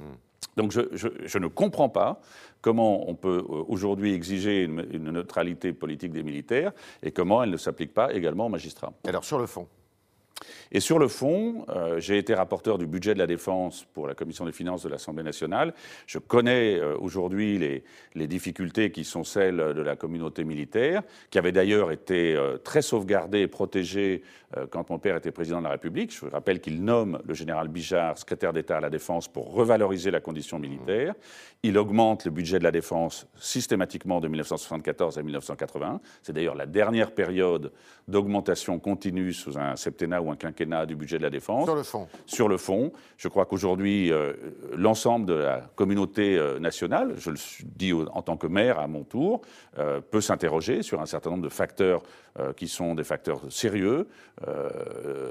Donc 0.55 0.71
je, 0.71 1.37
ne 1.37 1.47
comprends 1.47 1.89
pas 1.89 2.21
comment 2.61 3.09
on 3.09 3.15
peut 3.15 3.43
euh, 3.49 3.63
aujourd'hui 3.67 4.13
exiger 4.13 4.63
une, 4.63 4.85
une, 4.91 5.11
neutralité 5.11 5.73
politique 5.73 6.11
des 6.11 6.23
militaires 6.23 6.71
et 7.01 7.11
comment 7.11 7.43
elle 7.43 7.49
ne 7.49 7.57
s'applique 7.57 7.93
pas 7.93 8.13
également 8.13 8.45
aux 8.45 8.49
magistrats. 8.49 8.93
Alors 9.05 9.25
sur 9.25 9.39
le 9.39 9.47
fond? 9.47 9.67
Et 10.71 10.79
sur 10.79 10.99
le 10.99 11.07
fond, 11.07 11.65
euh, 11.69 11.99
j'ai 11.99 12.17
été 12.17 12.33
rapporteur 12.33 12.77
du 12.77 12.87
budget 12.87 13.13
de 13.13 13.19
la 13.19 13.27
défense 13.27 13.85
pour 13.93 14.07
la 14.07 14.15
commission 14.15 14.45
des 14.45 14.51
finances 14.51 14.83
de 14.83 14.89
l'Assemblée 14.89 15.23
nationale. 15.23 15.73
Je 16.07 16.19
connais 16.19 16.79
euh, 16.79 16.95
aujourd'hui 16.97 17.57
les, 18.15 18.27
difficultés 18.27 18.89
qui 18.91 19.03
sont 19.03 19.23
celles 19.23 19.57
de 19.57 19.81
la 19.81 19.95
communauté 19.95 20.43
militaire, 20.45 21.03
qui 21.29 21.37
avait 21.37 21.51
d'ailleurs 21.51 21.91
été 21.91 22.35
euh, 22.35 22.57
très 22.57 22.81
sauvegardée 22.81 23.41
et 23.41 23.47
protégée 23.47 24.23
quand 24.69 24.91
mon 24.91 24.99
père 24.99 25.17
était 25.17 25.31
président 25.31 25.57
de 25.57 25.63
la 25.63 25.71
République. 25.71 26.15
Je 26.15 26.27
rappelle 26.27 26.61
qu'il 26.61 26.83
nomme 26.83 27.19
le 27.25 27.33
général 27.33 27.69
Bijard 27.69 28.19
secrétaire 28.19 28.53
d'État 28.53 28.77
à 28.77 28.81
la 28.81 28.91
défense 28.91 29.27
pour 29.27 29.51
revaloriser 29.51 30.11
la 30.11 30.19
condition 30.19 30.59
militaire. 30.59 31.15
Il 31.63 31.77
augmente 31.77 32.25
le 32.25 32.31
budget 32.31 32.59
de 32.59 32.63
la 32.63 32.71
défense 32.71 33.25
systématiquement 33.35 34.19
de 34.19 34.27
1974 34.27 35.17
à 35.17 35.23
1980. 35.23 36.01
C'est 36.21 36.33
d'ailleurs 36.33 36.55
la 36.55 36.67
dernière 36.67 37.11
période 37.13 37.71
d'augmentation 38.07 38.79
continue 38.79 39.33
sous 39.33 39.57
un 39.57 39.75
septennat 39.75 40.21
ou 40.21 40.29
un 40.29 40.32
quinquennat 40.35 40.85
du 40.85 40.95
budget 40.95 41.17
de 41.17 41.23
la 41.23 41.29
défense. 41.29 41.65
Sur 41.65 41.75
le 41.75 41.83
fond. 41.83 42.07
Sur 42.25 42.49
le 42.49 42.57
fond. 42.57 42.91
Je 43.17 43.27
crois 43.27 43.45
qu'aujourd'hui, 43.45 44.11
euh, 44.11 44.33
l'ensemble 44.75 45.25
de 45.25 45.33
la 45.33 45.61
communauté 45.75 46.37
euh, 46.37 46.59
nationale, 46.59 47.13
je 47.17 47.29
le 47.29 47.37
dis 47.63 47.93
en 47.93 48.21
tant 48.21 48.37
que 48.37 48.47
maire 48.47 48.79
à 48.79 48.87
mon 48.87 49.03
tour, 49.03 49.41
euh, 49.79 50.01
peut 50.01 50.21
s'interroger 50.21 50.83
sur 50.83 51.01
un 51.01 51.05
certain 51.05 51.29
nombre 51.29 51.43
de 51.43 51.49
facteurs 51.49 52.01
qui 52.57 52.67
sont 52.67 52.95
des 52.95 53.03
facteurs 53.03 53.41
sérieux, 53.49 54.07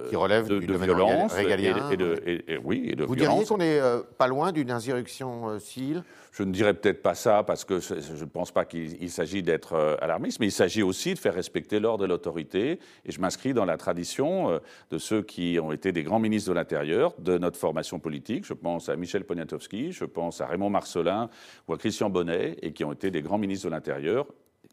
qui 0.08 0.14
relèvent 0.14 0.46
de, 0.46 0.60
de 0.60 0.74
violence 0.74 1.32
régalien, 1.32 1.90
et, 1.90 1.96
de, 1.96 2.22
oui, 2.62 2.90
et 2.92 2.94
de 2.94 3.02
Vous 3.02 3.14
violence. 3.14 3.34
diriez 3.34 3.48
qu'on 3.48 3.58
n'est 3.58 3.80
pas 4.18 4.28
loin 4.28 4.52
d'une 4.52 4.70
insurrection 4.70 5.58
civile? 5.58 6.04
Je 6.30 6.44
ne 6.44 6.52
dirais 6.52 6.74
peut-être 6.74 7.02
pas 7.02 7.16
ça 7.16 7.42
parce 7.42 7.64
que 7.64 7.80
je 7.80 7.94
ne 8.20 8.28
pense 8.28 8.52
pas 8.52 8.64
qu'il 8.64 9.10
s'agit 9.10 9.42
d'être 9.42 9.98
alarmiste, 10.00 10.38
mais 10.38 10.46
il 10.46 10.52
s'agit 10.52 10.84
aussi 10.84 11.12
de 11.14 11.18
faire 11.18 11.34
respecter 11.34 11.80
l'ordre 11.80 12.04
de 12.04 12.08
l'autorité. 12.08 12.78
Et 13.04 13.10
je 13.10 13.20
m'inscris 13.20 13.52
dans 13.52 13.64
la 13.64 13.76
tradition 13.76 14.60
de 14.92 14.98
ceux 14.98 15.22
qui 15.22 15.58
ont 15.58 15.72
été 15.72 15.90
des 15.90 16.02
grands 16.02 16.18
ministres 16.18 16.50
de 16.50 16.54
l'Intérieur 16.54 17.14
de 17.18 17.38
notre 17.38 17.58
formation 17.58 17.98
politique. 17.98 18.44
Je 18.44 18.52
pense 18.52 18.90
à 18.90 18.96
Michel 18.96 19.24
Poniatowski, 19.24 19.90
je 19.90 20.04
pense 20.04 20.42
à 20.42 20.46
Raymond 20.46 20.68
Marcelin 20.68 21.30
ou 21.66 21.72
à 21.72 21.78
Christian 21.78 22.10
Bonnet, 22.10 22.58
et 22.60 22.74
qui 22.74 22.84
ont 22.84 22.92
été 22.92 23.10
des 23.10 23.22
grands 23.22 23.38
ministres 23.38 23.66
de 23.66 23.70
l'Intérieur 23.70 24.26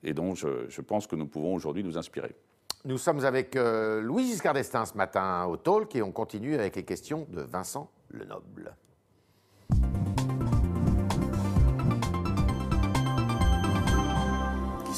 et 0.03 0.13
dont 0.13 0.35
je, 0.35 0.81
pense 0.81 1.07
que 1.07 1.15
nous 1.15 1.25
pouvons 1.25 1.55
aujourd'hui 1.55 1.85
nous 1.85 1.97
inspirer. 1.97 2.35
Nous 2.83 2.97
sommes 2.97 3.23
avec 3.23 3.55
euh, 3.55 4.01
Louis 4.01 4.25
Giscard 4.25 4.53
d'Estaing 4.53 4.85
ce 4.85 4.97
matin 4.97 5.45
au 5.45 5.55
Talk 5.55 5.95
et 5.95 6.01
on 6.01 6.11
continue 6.11 6.55
avec 6.55 6.75
les 6.75 6.83
questions 6.83 7.25
de 7.31 7.41
Vincent 7.41 7.89
Lenoble. 8.11 8.75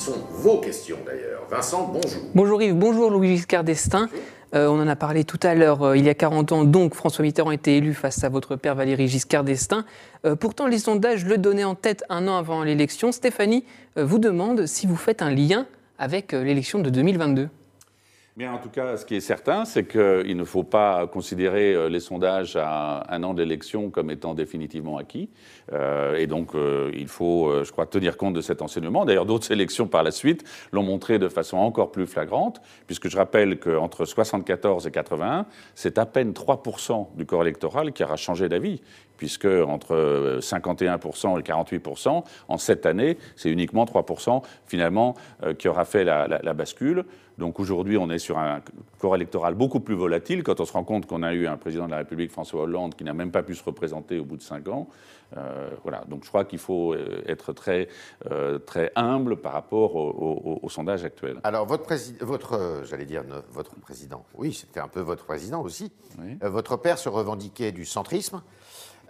sont 0.01 0.17
vos 0.31 0.57
questions 0.59 0.97
d'ailleurs? 1.05 1.43
Vincent, 1.47 1.87
bonjour. 1.93 2.21
Bonjour 2.33 2.61
Yves, 2.61 2.73
bonjour 2.73 3.11
Louis 3.11 3.35
Giscard 3.37 3.63
d'Estaing. 3.63 4.07
Euh, 4.53 4.67
on 4.67 4.81
en 4.81 4.87
a 4.87 4.97
parlé 4.97 5.23
tout 5.23 5.39
à 5.43 5.55
l'heure, 5.55 5.81
euh, 5.81 5.97
il 5.97 6.03
y 6.03 6.09
a 6.09 6.13
40 6.13 6.51
ans, 6.51 6.63
donc 6.65 6.93
François 6.93 7.23
Mitterrand 7.23 7.51
était 7.51 7.77
élu 7.77 7.93
face 7.93 8.23
à 8.25 8.29
votre 8.29 8.57
père 8.57 8.75
Valéry 8.75 9.07
Giscard 9.07 9.45
d'Estaing. 9.45 9.85
Euh, 10.25 10.35
pourtant, 10.35 10.67
les 10.67 10.79
sondages 10.79 11.25
le 11.25 11.37
donnaient 11.37 11.63
en 11.63 11.75
tête 11.75 12.03
un 12.09 12.27
an 12.27 12.35
avant 12.35 12.63
l'élection. 12.63 13.13
Stéphanie 13.13 13.63
vous 13.95 14.19
demande 14.19 14.65
si 14.65 14.87
vous 14.87 14.97
faites 14.97 15.21
un 15.21 15.29
lien 15.29 15.67
avec 15.97 16.33
l'élection 16.33 16.79
de 16.79 16.89
2022. 16.89 17.47
Mais 18.37 18.47
en 18.47 18.57
tout 18.57 18.69
cas, 18.69 18.97
ce 18.97 19.05
qui 19.05 19.15
est 19.15 19.21
certain, 19.21 19.65
c'est 19.65 19.85
qu'il 19.85 20.35
ne 20.35 20.43
faut 20.43 20.63
pas 20.63 21.05
considérer 21.07 21.89
les 21.89 21.99
sondages 21.99 22.55
à 22.55 23.05
un 23.13 23.23
an 23.23 23.33
d'élection 23.33 23.89
comme 23.89 24.09
étant 24.09 24.33
définitivement 24.33 24.97
acquis. 24.97 25.29
Euh, 25.71 26.17
et 26.17 26.27
donc, 26.27 26.55
euh, 26.55 26.91
il 26.93 27.07
faut, 27.07 27.63
je 27.63 27.71
crois, 27.71 27.85
tenir 27.85 28.17
compte 28.17 28.33
de 28.33 28.41
cet 28.41 28.61
enseignement. 28.61 29.05
D'ailleurs, 29.05 29.25
d'autres 29.25 29.51
élections 29.51 29.87
par 29.87 30.03
la 30.03 30.11
suite 30.11 30.43
l'ont 30.71 30.83
montré 30.83 31.19
de 31.19 31.29
façon 31.29 31.57
encore 31.57 31.91
plus 31.91 32.07
flagrante, 32.07 32.61
puisque 32.87 33.09
je 33.09 33.17
rappelle 33.17 33.59
qu'entre 33.59 34.05
74 34.05 34.87
et 34.87 34.91
81, 34.91 35.45
c'est 35.75 35.97
à 35.97 36.05
peine 36.05 36.31
3% 36.31 37.07
du 37.15 37.25
corps 37.25 37.41
électoral 37.41 37.93
qui 37.93 38.03
aura 38.03 38.15
changé 38.15 38.49
d'avis 38.49 38.81
puisque 39.17 39.45
entre 39.45 40.39
51% 40.41 41.39
et 41.39 41.43
48%, 41.43 42.23
en 42.47 42.57
sept 42.57 42.87
années, 42.87 43.19
c'est 43.35 43.51
uniquement 43.51 43.85
3% 43.85 44.41
finalement 44.65 45.13
qui 45.59 45.67
aura 45.67 45.85
fait 45.85 46.03
la, 46.03 46.27
la 46.27 46.53
bascule. 46.53 47.05
Donc 47.41 47.59
aujourd'hui, 47.59 47.97
on 47.97 48.09
est 48.09 48.19
sur 48.19 48.37
un 48.37 48.61
corps 48.99 49.15
électoral 49.15 49.55
beaucoup 49.55 49.79
plus 49.79 49.95
volatile 49.95 50.43
quand 50.43 50.59
on 50.59 50.65
se 50.65 50.73
rend 50.73 50.83
compte 50.83 51.07
qu'on 51.07 51.23
a 51.23 51.33
eu 51.33 51.47
un 51.47 51.57
président 51.57 51.85
de 51.85 51.91
la 51.91 51.97
République, 51.97 52.31
François 52.31 52.61
Hollande, 52.61 52.93
qui 52.93 53.03
n'a 53.03 53.13
même 53.13 53.31
pas 53.31 53.41
pu 53.41 53.55
se 53.55 53.63
représenter 53.63 54.19
au 54.19 54.25
bout 54.25 54.37
de 54.37 54.43
cinq 54.43 54.67
ans. 54.67 54.87
Euh, 55.37 55.69
voilà. 55.83 56.03
Donc 56.07 56.23
je 56.23 56.29
crois 56.29 56.45
qu'il 56.45 56.59
faut 56.59 56.93
euh, 56.93 57.23
être 57.25 57.53
très, 57.53 57.87
euh, 58.29 58.59
très 58.59 58.91
humble 58.95 59.37
par 59.37 59.53
rapport 59.53 59.95
au, 59.95 60.69
sondage 60.69 61.03
actuel. 61.03 61.37
Alors 61.43 61.65
votre, 61.65 61.93
votre 62.21 62.81
j'allais 62.85 63.05
dire 63.05 63.23
votre 63.51 63.75
président, 63.75 64.25
oui, 64.35 64.53
c'était 64.53 64.79
un 64.79 64.87
peu 64.87 65.01
votre 65.01 65.25
président 65.25 65.61
aussi. 65.61 65.91
votre 66.41 66.77
père 66.77 66.97
se 66.97 67.09
revendiquait 67.09 67.73
du 67.73 67.85
centrisme. 67.85 68.41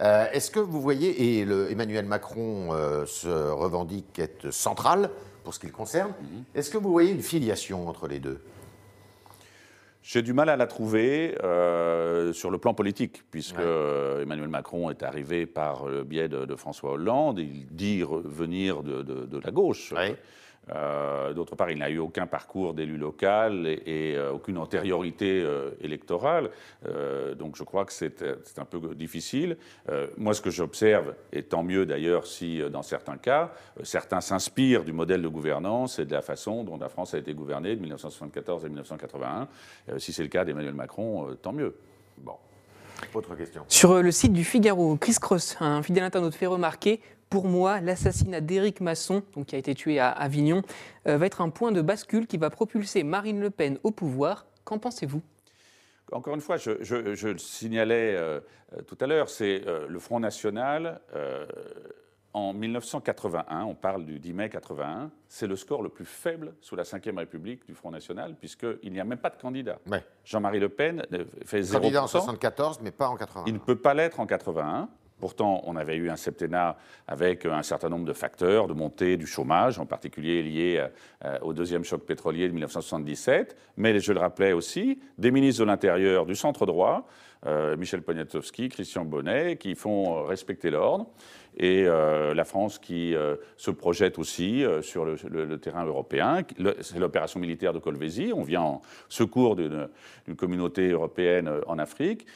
Est-ce 0.00 0.50
que 0.50 0.58
vous 0.58 0.80
voyez, 0.80 1.38
et 1.38 1.44
le, 1.44 1.70
Emmanuel 1.70 2.04
Macron 2.06 2.70
se 3.06 3.28
revendique 3.28 4.18
être 4.18 4.50
central, 4.50 5.10
pour 5.44 5.54
ce 5.54 5.60
qui 5.60 5.66
le 5.66 5.72
concerne. 5.72 6.10
Mhm. 6.20 6.44
Est-ce 6.54 6.70
que 6.70 6.78
vous 6.78 6.90
voyez 6.90 7.12
une 7.12 7.22
filiation 7.22 7.88
entre 7.88 8.08
les 8.08 8.18
deux? 8.18 8.40
J'ai 10.02 10.22
du 10.22 10.32
mal 10.32 10.48
à 10.48 10.56
la 10.56 10.66
trouver 10.66 11.36
euh, 11.42 12.32
sur 12.32 12.50
le 12.50 12.58
plan 12.58 12.74
politique, 12.74 13.22
puisque 13.30 13.60
Emmanuel 13.60 14.48
Macron 14.48 14.90
est 14.90 15.02
arrivé 15.02 15.46
par 15.46 15.86
le 15.86 16.04
biais 16.04 16.28
de, 16.28 16.56
François 16.56 16.92
Hollande. 16.92 17.38
Il 17.38 17.66
dit 17.66 18.02
venir 18.24 18.82
de, 18.82 19.02
de, 19.02 19.38
la 19.38 19.50
gauche. 19.50 19.94
Euh, 20.70 21.32
d'autre 21.32 21.56
part, 21.56 21.70
il 21.70 21.78
n'a 21.78 21.90
eu 21.90 21.98
aucun 21.98 22.26
parcours 22.26 22.72
d'élu 22.72 22.96
local 22.96 23.66
et, 23.66 24.14
euh, 24.16 24.32
aucune 24.32 24.58
antériorité 24.58 25.42
euh, 25.42 25.70
électorale. 25.80 26.50
donc 27.36 27.56
je 27.56 27.64
crois 27.64 27.84
que 27.84 27.92
c'est 27.92 28.22
un 28.58 28.64
peu 28.64 28.94
difficile. 28.94 29.56
moi, 30.16 30.34
ce 30.34 30.40
que 30.40 30.50
j'observe, 30.50 31.14
et 31.32 31.42
tant 31.42 31.62
mieux 31.62 31.86
d'ailleurs 31.86 32.26
si 32.26 32.60
dans 32.70 32.82
certains 32.82 33.16
cas, 33.16 33.52
certains 33.82 34.20
s'inspirent 34.20 34.84
du 34.84 34.92
modèle 34.92 35.22
de 35.22 35.28
gouvernance 35.28 35.98
et 35.98 36.04
de 36.04 36.12
la 36.12 36.22
façon 36.22 36.64
dont 36.64 36.76
la 36.76 36.88
France 36.88 37.14
a 37.14 37.18
été 37.18 37.34
gouvernée 37.34 37.74
de 37.74 37.80
1974 37.80 38.64
à 38.64 38.68
1981. 38.68 39.48
si 39.98 40.12
c'est 40.12 40.22
le 40.22 40.28
cas 40.28 40.44
d'Emmanuel 40.44 40.74
Macron, 40.74 41.36
tant 41.40 41.52
mieux. 41.52 41.74
Bon. 42.18 42.36
Autre 43.14 43.34
question. 43.34 43.64
Sur 43.68 44.00
le 44.00 44.10
site 44.10 44.32
du 44.32 44.44
Figaro, 44.44 44.96
Chris 44.96 45.16
Cross, 45.20 45.56
un 45.60 45.82
fidèle 45.82 46.04
internaute, 46.04 46.34
fait 46.34 46.46
remarquer 46.46 47.00
pour 47.32 47.46
moi, 47.46 47.80
l'assassinat 47.80 48.42
d'Éric 48.42 48.82
Masson, 48.82 49.22
donc 49.34 49.46
qui 49.46 49.54
a 49.54 49.58
été 49.58 49.74
tué 49.74 49.98
à 49.98 50.10
Avignon, 50.10 50.60
euh, 51.08 51.16
va 51.16 51.24
être 51.24 51.40
un 51.40 51.48
point 51.48 51.72
de 51.72 51.80
bascule 51.80 52.26
qui 52.26 52.36
va 52.36 52.50
propulser 52.50 53.04
Marine 53.04 53.40
Le 53.40 53.48
Pen 53.48 53.78
au 53.84 53.90
pouvoir. 53.90 54.44
Qu'en 54.64 54.78
pensez-vous? 54.78 55.22
Encore 56.12 56.34
une 56.34 56.42
fois, 56.42 56.58
je, 56.58 57.26
le 57.26 57.38
signalais 57.38 58.14
euh, 58.14 58.40
euh, 58.76 58.82
tout 58.82 58.98
à 59.00 59.06
l'heure, 59.06 59.30
c'est 59.30 59.62
le 59.88 59.98
Front 59.98 60.20
National. 60.20 61.00
en 62.34 62.52
1981, 62.52 63.64
on 63.64 63.74
parle 63.74 64.04
du 64.04 64.18
10 64.18 64.32
mai 64.34 64.50
81, 64.50 65.10
c'est 65.26 65.46
le 65.46 65.56
score 65.56 65.82
le 65.82 65.88
plus 65.88 66.04
faible 66.04 66.52
sous 66.60 66.76
la 66.76 66.82
Ve 66.82 67.16
République 67.16 67.66
du 67.66 67.74
Front 67.74 67.90
National, 67.90 68.34
puisqu'il 68.38 68.92
n'y 68.92 69.00
a 69.00 69.04
même 69.04 69.18
pas 69.18 69.30
de 69.30 69.40
candidat. 69.40 69.78
Jean-Marie 70.26 70.60
Le 70.60 70.68
Pen 70.68 71.06
fait 71.46 71.62
0%. 71.62 71.72
Candidat 71.72 72.02
en 72.02 72.08
74, 72.08 72.80
mais 72.82 72.90
pas 72.90 73.08
en 73.08 73.16
81. 73.16 73.44
Il 73.46 73.54
ne 73.54 73.58
peut 73.58 73.76
pas 73.76 73.94
l'être 73.94 74.20
en 74.20 74.26
81. 74.26 74.90
Pourtant, 75.22 75.62
on 75.66 75.76
avait 75.76 75.94
eu 75.94 76.10
un 76.10 76.16
septennat 76.16 76.76
avec 77.06 77.46
un 77.46 77.62
certain 77.62 77.88
nombre 77.88 78.04
de 78.04 78.12
facteurs 78.12 78.66
de 78.66 78.72
montée 78.72 79.16
du 79.16 79.28
chômage, 79.28 79.78
en 79.78 79.86
particulier 79.86 80.42
liés 80.42 80.84
euh, 81.24 81.38
au 81.42 81.52
deuxième 81.52 81.84
choc 81.84 82.04
pétrolier 82.04 82.48
de 82.48 82.52
1977, 82.52 83.56
mais 83.76 84.00
je 84.00 84.12
le 84.12 84.18
rappelais 84.18 84.52
aussi, 84.52 84.98
des 85.18 85.30
ministres 85.30 85.62
de 85.62 85.68
l'Intérieur 85.68 86.26
du 86.26 86.34
centre 86.34 86.66
droit, 86.66 87.06
euh, 87.46 87.76
Michel 87.76 88.02
Poniatowski, 88.02 88.68
Christian 88.68 89.04
Bonnet, 89.04 89.58
qui 89.58 89.76
font 89.76 90.24
respecter 90.24 90.70
l'ordre, 90.70 91.06
et 91.56 91.84
euh, 91.86 92.34
la 92.34 92.44
France 92.44 92.80
qui 92.80 93.14
se 93.56 93.70
projette 93.70 94.18
aussi 94.18 94.64
sur 94.80 95.04
le, 95.04 95.58
terrain 95.58 95.84
européen. 95.84 96.42
C'est 96.80 96.98
l'opération 96.98 97.38
militaire 97.38 97.72
de 97.72 97.78
Colvézi, 97.78 98.32
on 98.34 98.42
vient 98.42 98.62
en 98.62 98.82
secours 99.08 99.54
d'une 99.54 99.88
communauté 100.36 100.90
européenne 100.90 101.48
en 101.68 101.78
Afrique, 101.78 102.26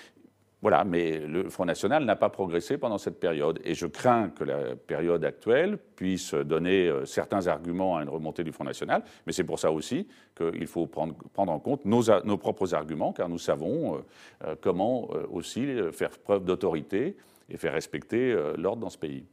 voilà, 0.66 0.82
mais 0.82 1.20
le 1.20 1.48
Front 1.48 1.64
National 1.64 2.04
n'a 2.04 2.16
pas 2.16 2.28
progressé 2.28 2.76
pendant 2.76 2.98
cette 2.98 3.20
période. 3.20 3.60
Et 3.62 3.74
je 3.74 3.86
crains 3.86 4.30
que 4.30 4.42
la 4.42 4.74
période 4.74 5.24
actuelle 5.24 5.78
puisse 5.94 6.34
donner 6.34 6.88
euh, 6.88 7.04
certains 7.04 7.46
arguments 7.46 7.98
à 7.98 8.02
une 8.02 8.08
remontée 8.08 8.42
du 8.42 8.50
Front 8.50 8.64
National. 8.64 9.04
Mais 9.28 9.32
c'est 9.32 9.44
pour 9.44 9.60
ça 9.60 9.70
aussi 9.70 10.08
qu'il 10.36 10.66
faut 10.66 10.88
prendre, 10.88 11.14
prendre, 11.34 11.52
en 11.52 11.60
compte 11.60 11.84
nos, 11.84 12.02
nos, 12.24 12.36
propres 12.36 12.74
arguments, 12.74 13.12
car 13.12 13.28
nous 13.28 13.38
savons 13.38 13.94
euh, 13.94 13.98
euh, 14.44 14.56
comment 14.60 15.08
aussi 15.30 15.68
faire 15.92 16.10
preuve 16.18 16.44
d'autorité 16.44 17.16
et 17.48 17.56
faire 17.58 17.72
respecter 17.72 18.36
l'ordre 18.58 18.82
dans 18.82 18.90
ce 18.90 18.98
pays. 18.98 19.24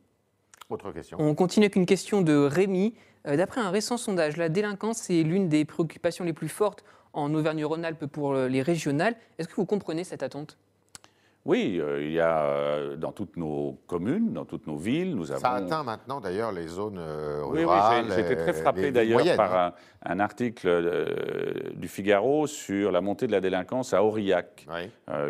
Autre 0.69 0.91
question. 0.91 1.17
On 1.19 1.33
continue 1.33 1.65
avec 1.65 1.75
une 1.75 1.87
question 1.87 2.21
de 2.21 2.35
Rémi. 2.35 2.93
D'après 3.25 3.59
un 3.59 3.71
récent 3.71 3.97
sondage, 3.97 4.37
la 4.37 4.49
délinquance 4.49 5.09
est 5.09 5.23
l'une 5.23 5.49
des 5.49 5.65
préoccupations 5.65 6.25
les 6.25 6.33
plus 6.33 6.47
fortes 6.47 6.83
en 7.13 7.33
Auvergne-Rhône-Alpes 7.33 8.05
pour 8.05 8.35
les 8.35 8.61
régionales. 8.61 9.15
Est-ce 9.39 9.47
que 9.47 9.55
vous 9.55 9.65
comprenez 9.65 10.03
cette 10.03 10.21
attente? 10.21 10.59
Oui, 11.45 11.77
euh, 11.81 12.01
il 12.01 12.13
y 12.13 12.21
a 12.21 12.45
euh, 12.45 12.95
dans 12.95 13.11
toutes 13.11 13.35
nos 13.35 13.77
communes, 13.85 14.31
dans 14.31 14.45
toutes 14.45 14.65
nos 14.65 14.77
villes, 14.77 15.13
nous 15.13 15.29
avons. 15.29 15.41
Ça 15.41 15.51
atteint 15.51 15.83
maintenant 15.83 16.21
d'ailleurs 16.21 16.53
les 16.53 16.67
zones 16.67 16.99
euh, 16.99 17.41
rurales. 17.43 18.05
Oui, 18.07 18.13
j'étais 18.15 18.37
très 18.37 18.53
frappé 18.53 18.91
d'ailleurs 18.91 19.35
par 19.35 19.53
hein. 19.53 19.73
un, 20.05 20.21
article 20.21 21.75
du 21.75 21.89
Figaro 21.89 22.47
sur 22.47 22.93
la 22.93 23.01
montée 23.01 23.27
de 23.27 23.33
la 23.33 23.41
délinquance 23.41 23.93
à 23.93 24.05
Aurillac. 24.05 24.65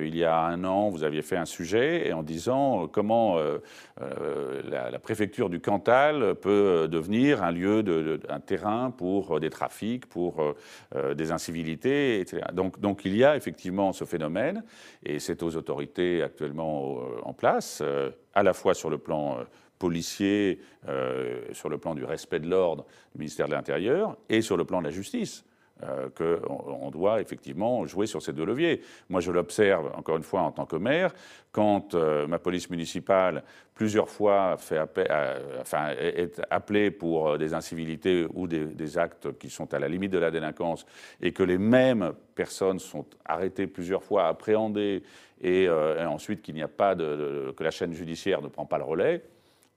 il 0.02 0.16
y 0.16 0.24
a 0.24 0.38
un 0.40 0.64
an, 0.66 0.90
vous 0.90 1.04
aviez 1.04 1.24
fait 1.24 1.38
un 1.38 1.46
sujet 1.46 2.14
en 2.14 2.22
disant 2.22 2.88
comment 2.88 3.38
la, 4.00 5.00
préfecture 5.00 5.50
du 5.50 5.60
Cantal 5.60 6.36
peut 6.36 6.88
devenir 6.90 7.44
un 7.44 7.52
lieu, 7.52 7.82
de, 7.82 8.20
un 8.30 8.40
terrain 8.40 8.92
pour 8.92 9.40
des 9.40 9.50
trafics, 9.50 10.06
pour 10.06 10.56
des 11.16 11.32
incivilités, 11.32 12.20
etc. 12.20 12.44
Donc, 12.54 12.80
donc 12.80 13.02
il 13.04 13.18
y 13.18 13.24
a 13.24 13.36
effectivement 13.36 13.94
ce 13.94 14.06
phénomène 14.06 14.64
et 15.04 15.20
c'est 15.20 15.42
aux 15.42 15.56
autorités 15.56 16.03
actuellement 16.24 16.98
euh, 16.98 17.20
en 17.24 17.34
place, 17.34 17.80
euh, 17.82 18.12
à 18.34 18.44
la 18.44 18.54
fois 18.54 18.74
sur 18.74 18.90
le 18.90 18.98
plan 18.98 19.40
euh, 19.40 19.44
policier, 19.80 20.62
sur 21.52 21.68
le 21.68 21.78
plan 21.78 21.94
du 21.94 22.06
respect 22.06 22.40
de 22.40 22.50
l'ordre 22.50 22.86
du 23.14 23.20
ministère 23.20 23.48
de 23.48 23.54
l'Intérieur, 23.54 24.16
et 24.30 24.42
sur 24.42 24.56
le 24.56 24.64
plan 24.64 24.80
de 24.80 24.86
la 24.86 24.92
justice. 24.92 25.44
Qu'on 26.18 26.92
doit 26.92 27.22
effectivement 27.22 27.86
jouer 27.86 28.08
sur 28.08 28.22
ces 28.22 28.34
deux 28.34 28.46
leviers. 28.46 28.82
Moi, 29.10 29.22
je 29.22 29.32
l'observe, 29.32 29.92
encore 29.96 30.18
une 30.18 30.24
fois, 30.24 30.42
en 30.42 30.52
tant 30.52 30.66
que 30.66 30.76
maire, 30.76 31.14
quand 31.52 31.94
ma 31.94 32.40
police 32.40 32.70
municipale, 32.70 33.44
plusieurs 33.76 34.10
fois, 34.10 34.58
fait 34.58 34.80
enfin, 35.60 35.90
est 35.98 36.42
appelée 36.50 36.92
pour 36.92 37.38
des 37.38 37.54
incivilités 37.54 38.28
ou 38.34 38.48
des, 38.48 38.66
des, 38.66 38.98
actes 38.98 39.38
qui 39.38 39.50
sont 39.50 39.74
à 39.74 39.80
la 39.80 39.88
limite 39.88 40.12
de 40.12 40.18
la 40.18 40.32
délinquance, 40.32 40.86
et 41.22 41.32
que 41.32 41.44
les 41.44 41.58
mêmes 41.58 42.14
personnes 42.36 42.80
sont 42.80 43.06
arrêtées 43.26 43.68
plusieurs 43.68 44.04
fois, 44.04 44.28
appréhendées 44.28 45.04
euh, 45.46 46.02
et, 46.02 46.06
ensuite 46.06 46.42
qu'il 46.42 46.56
n'y 46.56 46.64
a 46.64 46.68
pas 46.68 46.96
de, 46.96 47.54
que 47.56 47.64
la 47.64 47.72
chaîne 47.72 47.94
judiciaire 47.94 48.42
ne 48.42 48.48
prend 48.48 48.66
pas 48.66 48.78
le 48.78 48.84
relais, 48.84 49.24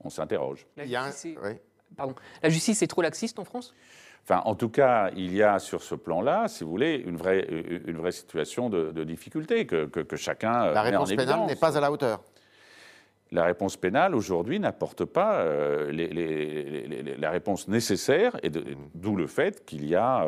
on 0.03 0.11
s'interroge. 0.11 0.67
La, 0.77 0.85
la 2.43 2.49
justice 2.49 2.83
est 2.83 2.87
trop 2.87 3.03
laxiste 3.03 3.39
en 3.39 3.45
France? 3.45 3.75
Enfin, 4.25 4.43
en 4.45 4.55
tout 4.55 4.69
cas, 4.69 5.11
il 5.17 5.35
y 5.35 5.43
a 5.43 5.59
sur 5.59 5.83
ce 5.83 5.95
plan-là, 5.95 6.49
si 6.49 6.65
vous 6.65 6.71
voulez, 6.71 6.97
une 6.97 7.17
vraie, 7.17 7.47
une 7.87 7.97
vraie 7.97 8.13
situation 8.13 8.69
de, 8.69 9.05
difficulté 9.05 9.67
que, 9.67 9.85
que, 9.85 10.17
chacun. 10.17 10.73
La 10.73 10.83
réponse 10.83 11.15
pénale 11.15 11.47
n'est 11.47 11.57
pas 11.57 11.77
à 11.77 11.81
la 11.81 11.93
hauteur. 11.93 12.23
La 13.33 13.45
réponse 13.45 13.77
pénale 13.77 14.15
aujourd'hui 14.15 14.61
n'apporte 14.61 15.05
pas 15.05 15.41
euh, 15.41 15.91
les, 15.91 17.17
la 17.19 17.31
réponse 17.31 17.67
nécessaire, 17.67 18.37
et 18.43 18.51
d'où 18.51 19.17
le 19.17 19.27
fait 19.27 19.65
qu'il 19.65 19.87
y 19.89 19.97
a 19.97 20.25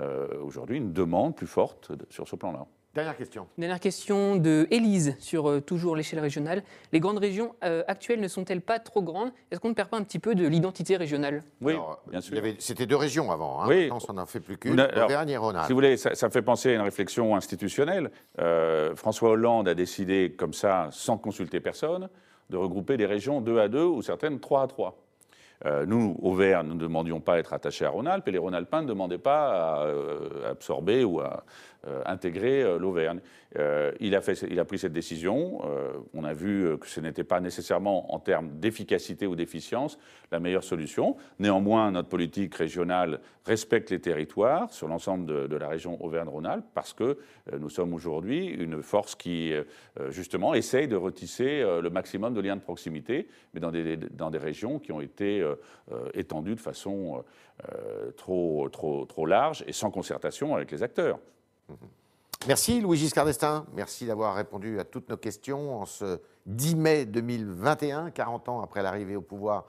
euh, 0.00 0.26
aujourd'hui 0.42 0.78
une 0.78 0.92
demande 0.92 1.36
plus 1.36 1.46
forte 1.46 1.92
sur 2.08 2.26
ce 2.26 2.36
plan-là. 2.36 2.66
Dernière 2.98 3.16
question. 3.16 3.46
Dernière 3.56 3.78
question 3.78 4.34
de 4.34 4.66
Élise 4.72 5.14
sur 5.20 5.48
euh, 5.48 5.60
toujours 5.60 5.94
l'échelle 5.94 6.18
régionale. 6.18 6.64
Les 6.92 6.98
grandes 6.98 7.18
régions 7.18 7.54
euh, 7.62 7.84
actuelles 7.86 8.18
ne 8.18 8.26
sont-elles 8.26 8.60
pas 8.60 8.80
trop 8.80 9.02
grandes? 9.02 9.30
Est-ce 9.52 9.60
qu'on 9.60 9.68
ne 9.68 9.74
perd 9.74 9.88
pas 9.88 9.98
un 9.98 10.02
petit 10.02 10.18
peu 10.18 10.34
de 10.34 10.44
l'identité 10.44 10.96
régionale? 10.96 11.44
Oui, 11.60 11.74
bien 12.10 12.20
sûr. 12.20 12.36
C'était 12.58 12.86
deux 12.86 12.96
régions 12.96 13.30
avant. 13.30 13.62
Hein. 13.62 13.66
Oui. 13.68 13.82
Maintenant, 13.82 14.00
ça 14.00 14.12
n'en 14.12 14.26
fait 14.26 14.40
plus 14.40 14.58
qu'une. 14.58 14.80
Auvergne 14.80 15.28
et 15.28 15.36
Rhône-Alpes. 15.36 15.66
Si 15.66 15.72
vous 15.72 15.76
voulez, 15.76 15.96
ça, 15.96 16.26
me 16.26 16.32
fait 16.32 16.42
penser 16.42 16.70
à 16.70 16.74
une 16.74 16.80
réflexion 16.80 17.36
institutionnelle. 17.36 18.10
Euh, 18.40 18.96
François 18.96 19.30
Hollande 19.30 19.68
a 19.68 19.74
décidé, 19.74 20.34
comme 20.36 20.52
ça, 20.52 20.88
sans 20.90 21.18
consulter 21.18 21.60
personne, 21.60 22.08
de 22.50 22.56
regrouper 22.56 22.96
des 22.96 23.06
régions 23.06 23.40
deux 23.40 23.60
à 23.60 23.68
deux 23.68 23.84
ou 23.84 24.02
certaines 24.02 24.40
trois 24.40 24.62
à 24.62 24.66
trois. 24.66 24.98
Euh, 25.66 25.86
nous, 25.86 26.16
Auvergne, 26.22 26.66
nous 26.66 26.74
ne 26.74 26.80
demandions 26.80 27.20
pas 27.20 27.34
à 27.34 27.38
être 27.38 27.52
attachés 27.52 27.84
à 27.84 27.90
Rhône-Alpes 27.90 28.26
et 28.26 28.32
les 28.32 28.38
Rhône-Alpins 28.38 28.82
ne 28.82 28.88
demandaient 28.88 29.18
pas 29.18 29.82
à 29.82 30.50
absorber 30.50 31.04
ou 31.04 31.20
à 31.20 31.44
intégrer 32.06 32.78
l'Auvergne. 32.78 33.20
Euh, 33.56 33.92
il, 33.98 34.14
a 34.14 34.20
fait, 34.20 34.34
il, 34.50 34.60
a 34.60 34.64
pris 34.64 34.78
cette 34.78 34.92
décision. 34.92 35.62
Euh, 35.64 35.92
on 36.12 36.24
a 36.24 36.34
vu 36.34 36.66
euh, 36.66 36.76
que 36.76 36.86
ce 36.86 37.00
n'était 37.00 37.24
pas 37.24 37.40
nécessairement 37.40 38.14
en 38.14 38.18
termes 38.18 38.50
d'efficacité 38.58 39.26
ou 39.26 39.36
d'efficience 39.36 39.98
la 40.30 40.38
meilleure 40.38 40.64
solution. 40.64 41.16
Néanmoins, 41.38 41.90
notre 41.90 42.08
politique 42.08 42.54
régionale 42.54 43.20
respecte 43.46 43.90
les 43.90 44.00
territoires 44.00 44.70
sur 44.70 44.86
l'ensemble 44.86 45.48
de, 45.48 45.56
la 45.56 45.68
région 45.68 46.02
Auvergne-Rhône-Alpes 46.04 46.66
parce 46.74 46.92
que 46.92 47.18
nous 47.58 47.70
sommes 47.70 47.94
aujourd'hui 47.94 48.46
une 48.46 48.82
force 48.82 49.14
qui, 49.14 49.54
justement, 50.10 50.52
essaye 50.52 50.86
de 50.86 50.96
retisser 50.96 51.62
le 51.62 51.88
maximum 51.88 52.34
de 52.34 52.42
liens 52.42 52.56
de 52.56 52.60
proximité, 52.60 53.26
mais 53.54 53.60
dans 53.60 53.70
des, 53.70 53.96
dans 53.96 54.30
des 54.30 54.36
régions 54.36 54.78
qui 54.78 54.92
ont 54.92 55.00
été 55.00 55.42
étendues 56.12 56.56
de 56.56 56.60
façon 56.60 57.24
trop, 58.18 58.68
trop, 58.68 59.06
trop 59.06 59.24
large 59.24 59.64
et 59.66 59.72
sans 59.72 59.90
concertation 59.90 60.54
avec 60.54 60.70
les 60.70 60.82
acteurs. 60.82 61.18
Merci 62.46 62.80
Louis 62.80 62.96
Giscard 62.96 63.26
d'Estaing, 63.26 63.66
merci 63.74 64.06
d'avoir 64.06 64.34
répondu 64.34 64.78
à 64.78 64.84
toutes 64.84 65.08
nos 65.08 65.16
questions 65.16 65.80
en 65.80 65.86
ce 65.86 66.20
10 66.46 66.76
mai 66.76 67.04
2021, 67.04 68.10
40 68.10 68.48
ans 68.48 68.62
après 68.62 68.82
l'arrivée 68.82 69.16
au 69.16 69.20
pouvoir 69.20 69.66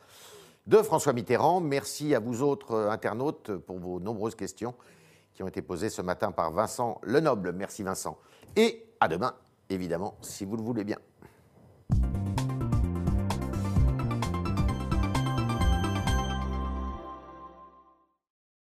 de 0.68 0.78
François 0.78 1.14
Mitterrand. 1.14 1.62
Merci 1.62 2.14
à 2.14 2.20
vous 2.20 2.44
autres 2.44 2.74
euh, 2.74 2.92
internautes 2.92 3.58
pour 3.58 3.80
vos 3.80 4.00
nombreuses 4.00 4.36
questions 4.36 4.76
qui 5.34 5.42
ont 5.42 5.48
été 5.48 5.62
posées 5.62 5.90
ce 5.90 6.02
matin 6.02 6.32
par 6.32 6.52
Vincent 6.52 7.02
Lenoble. 7.04 7.54
Merci 7.54 7.82
Vincent. 7.82 8.18
Et 8.56 8.86
à 9.00 9.08
demain, 9.08 9.34
évidemment, 9.70 10.16
si 10.22 10.46
vous 10.46 10.56
le 10.56 10.64
voulez 10.64 10.84
bien. 10.84 10.98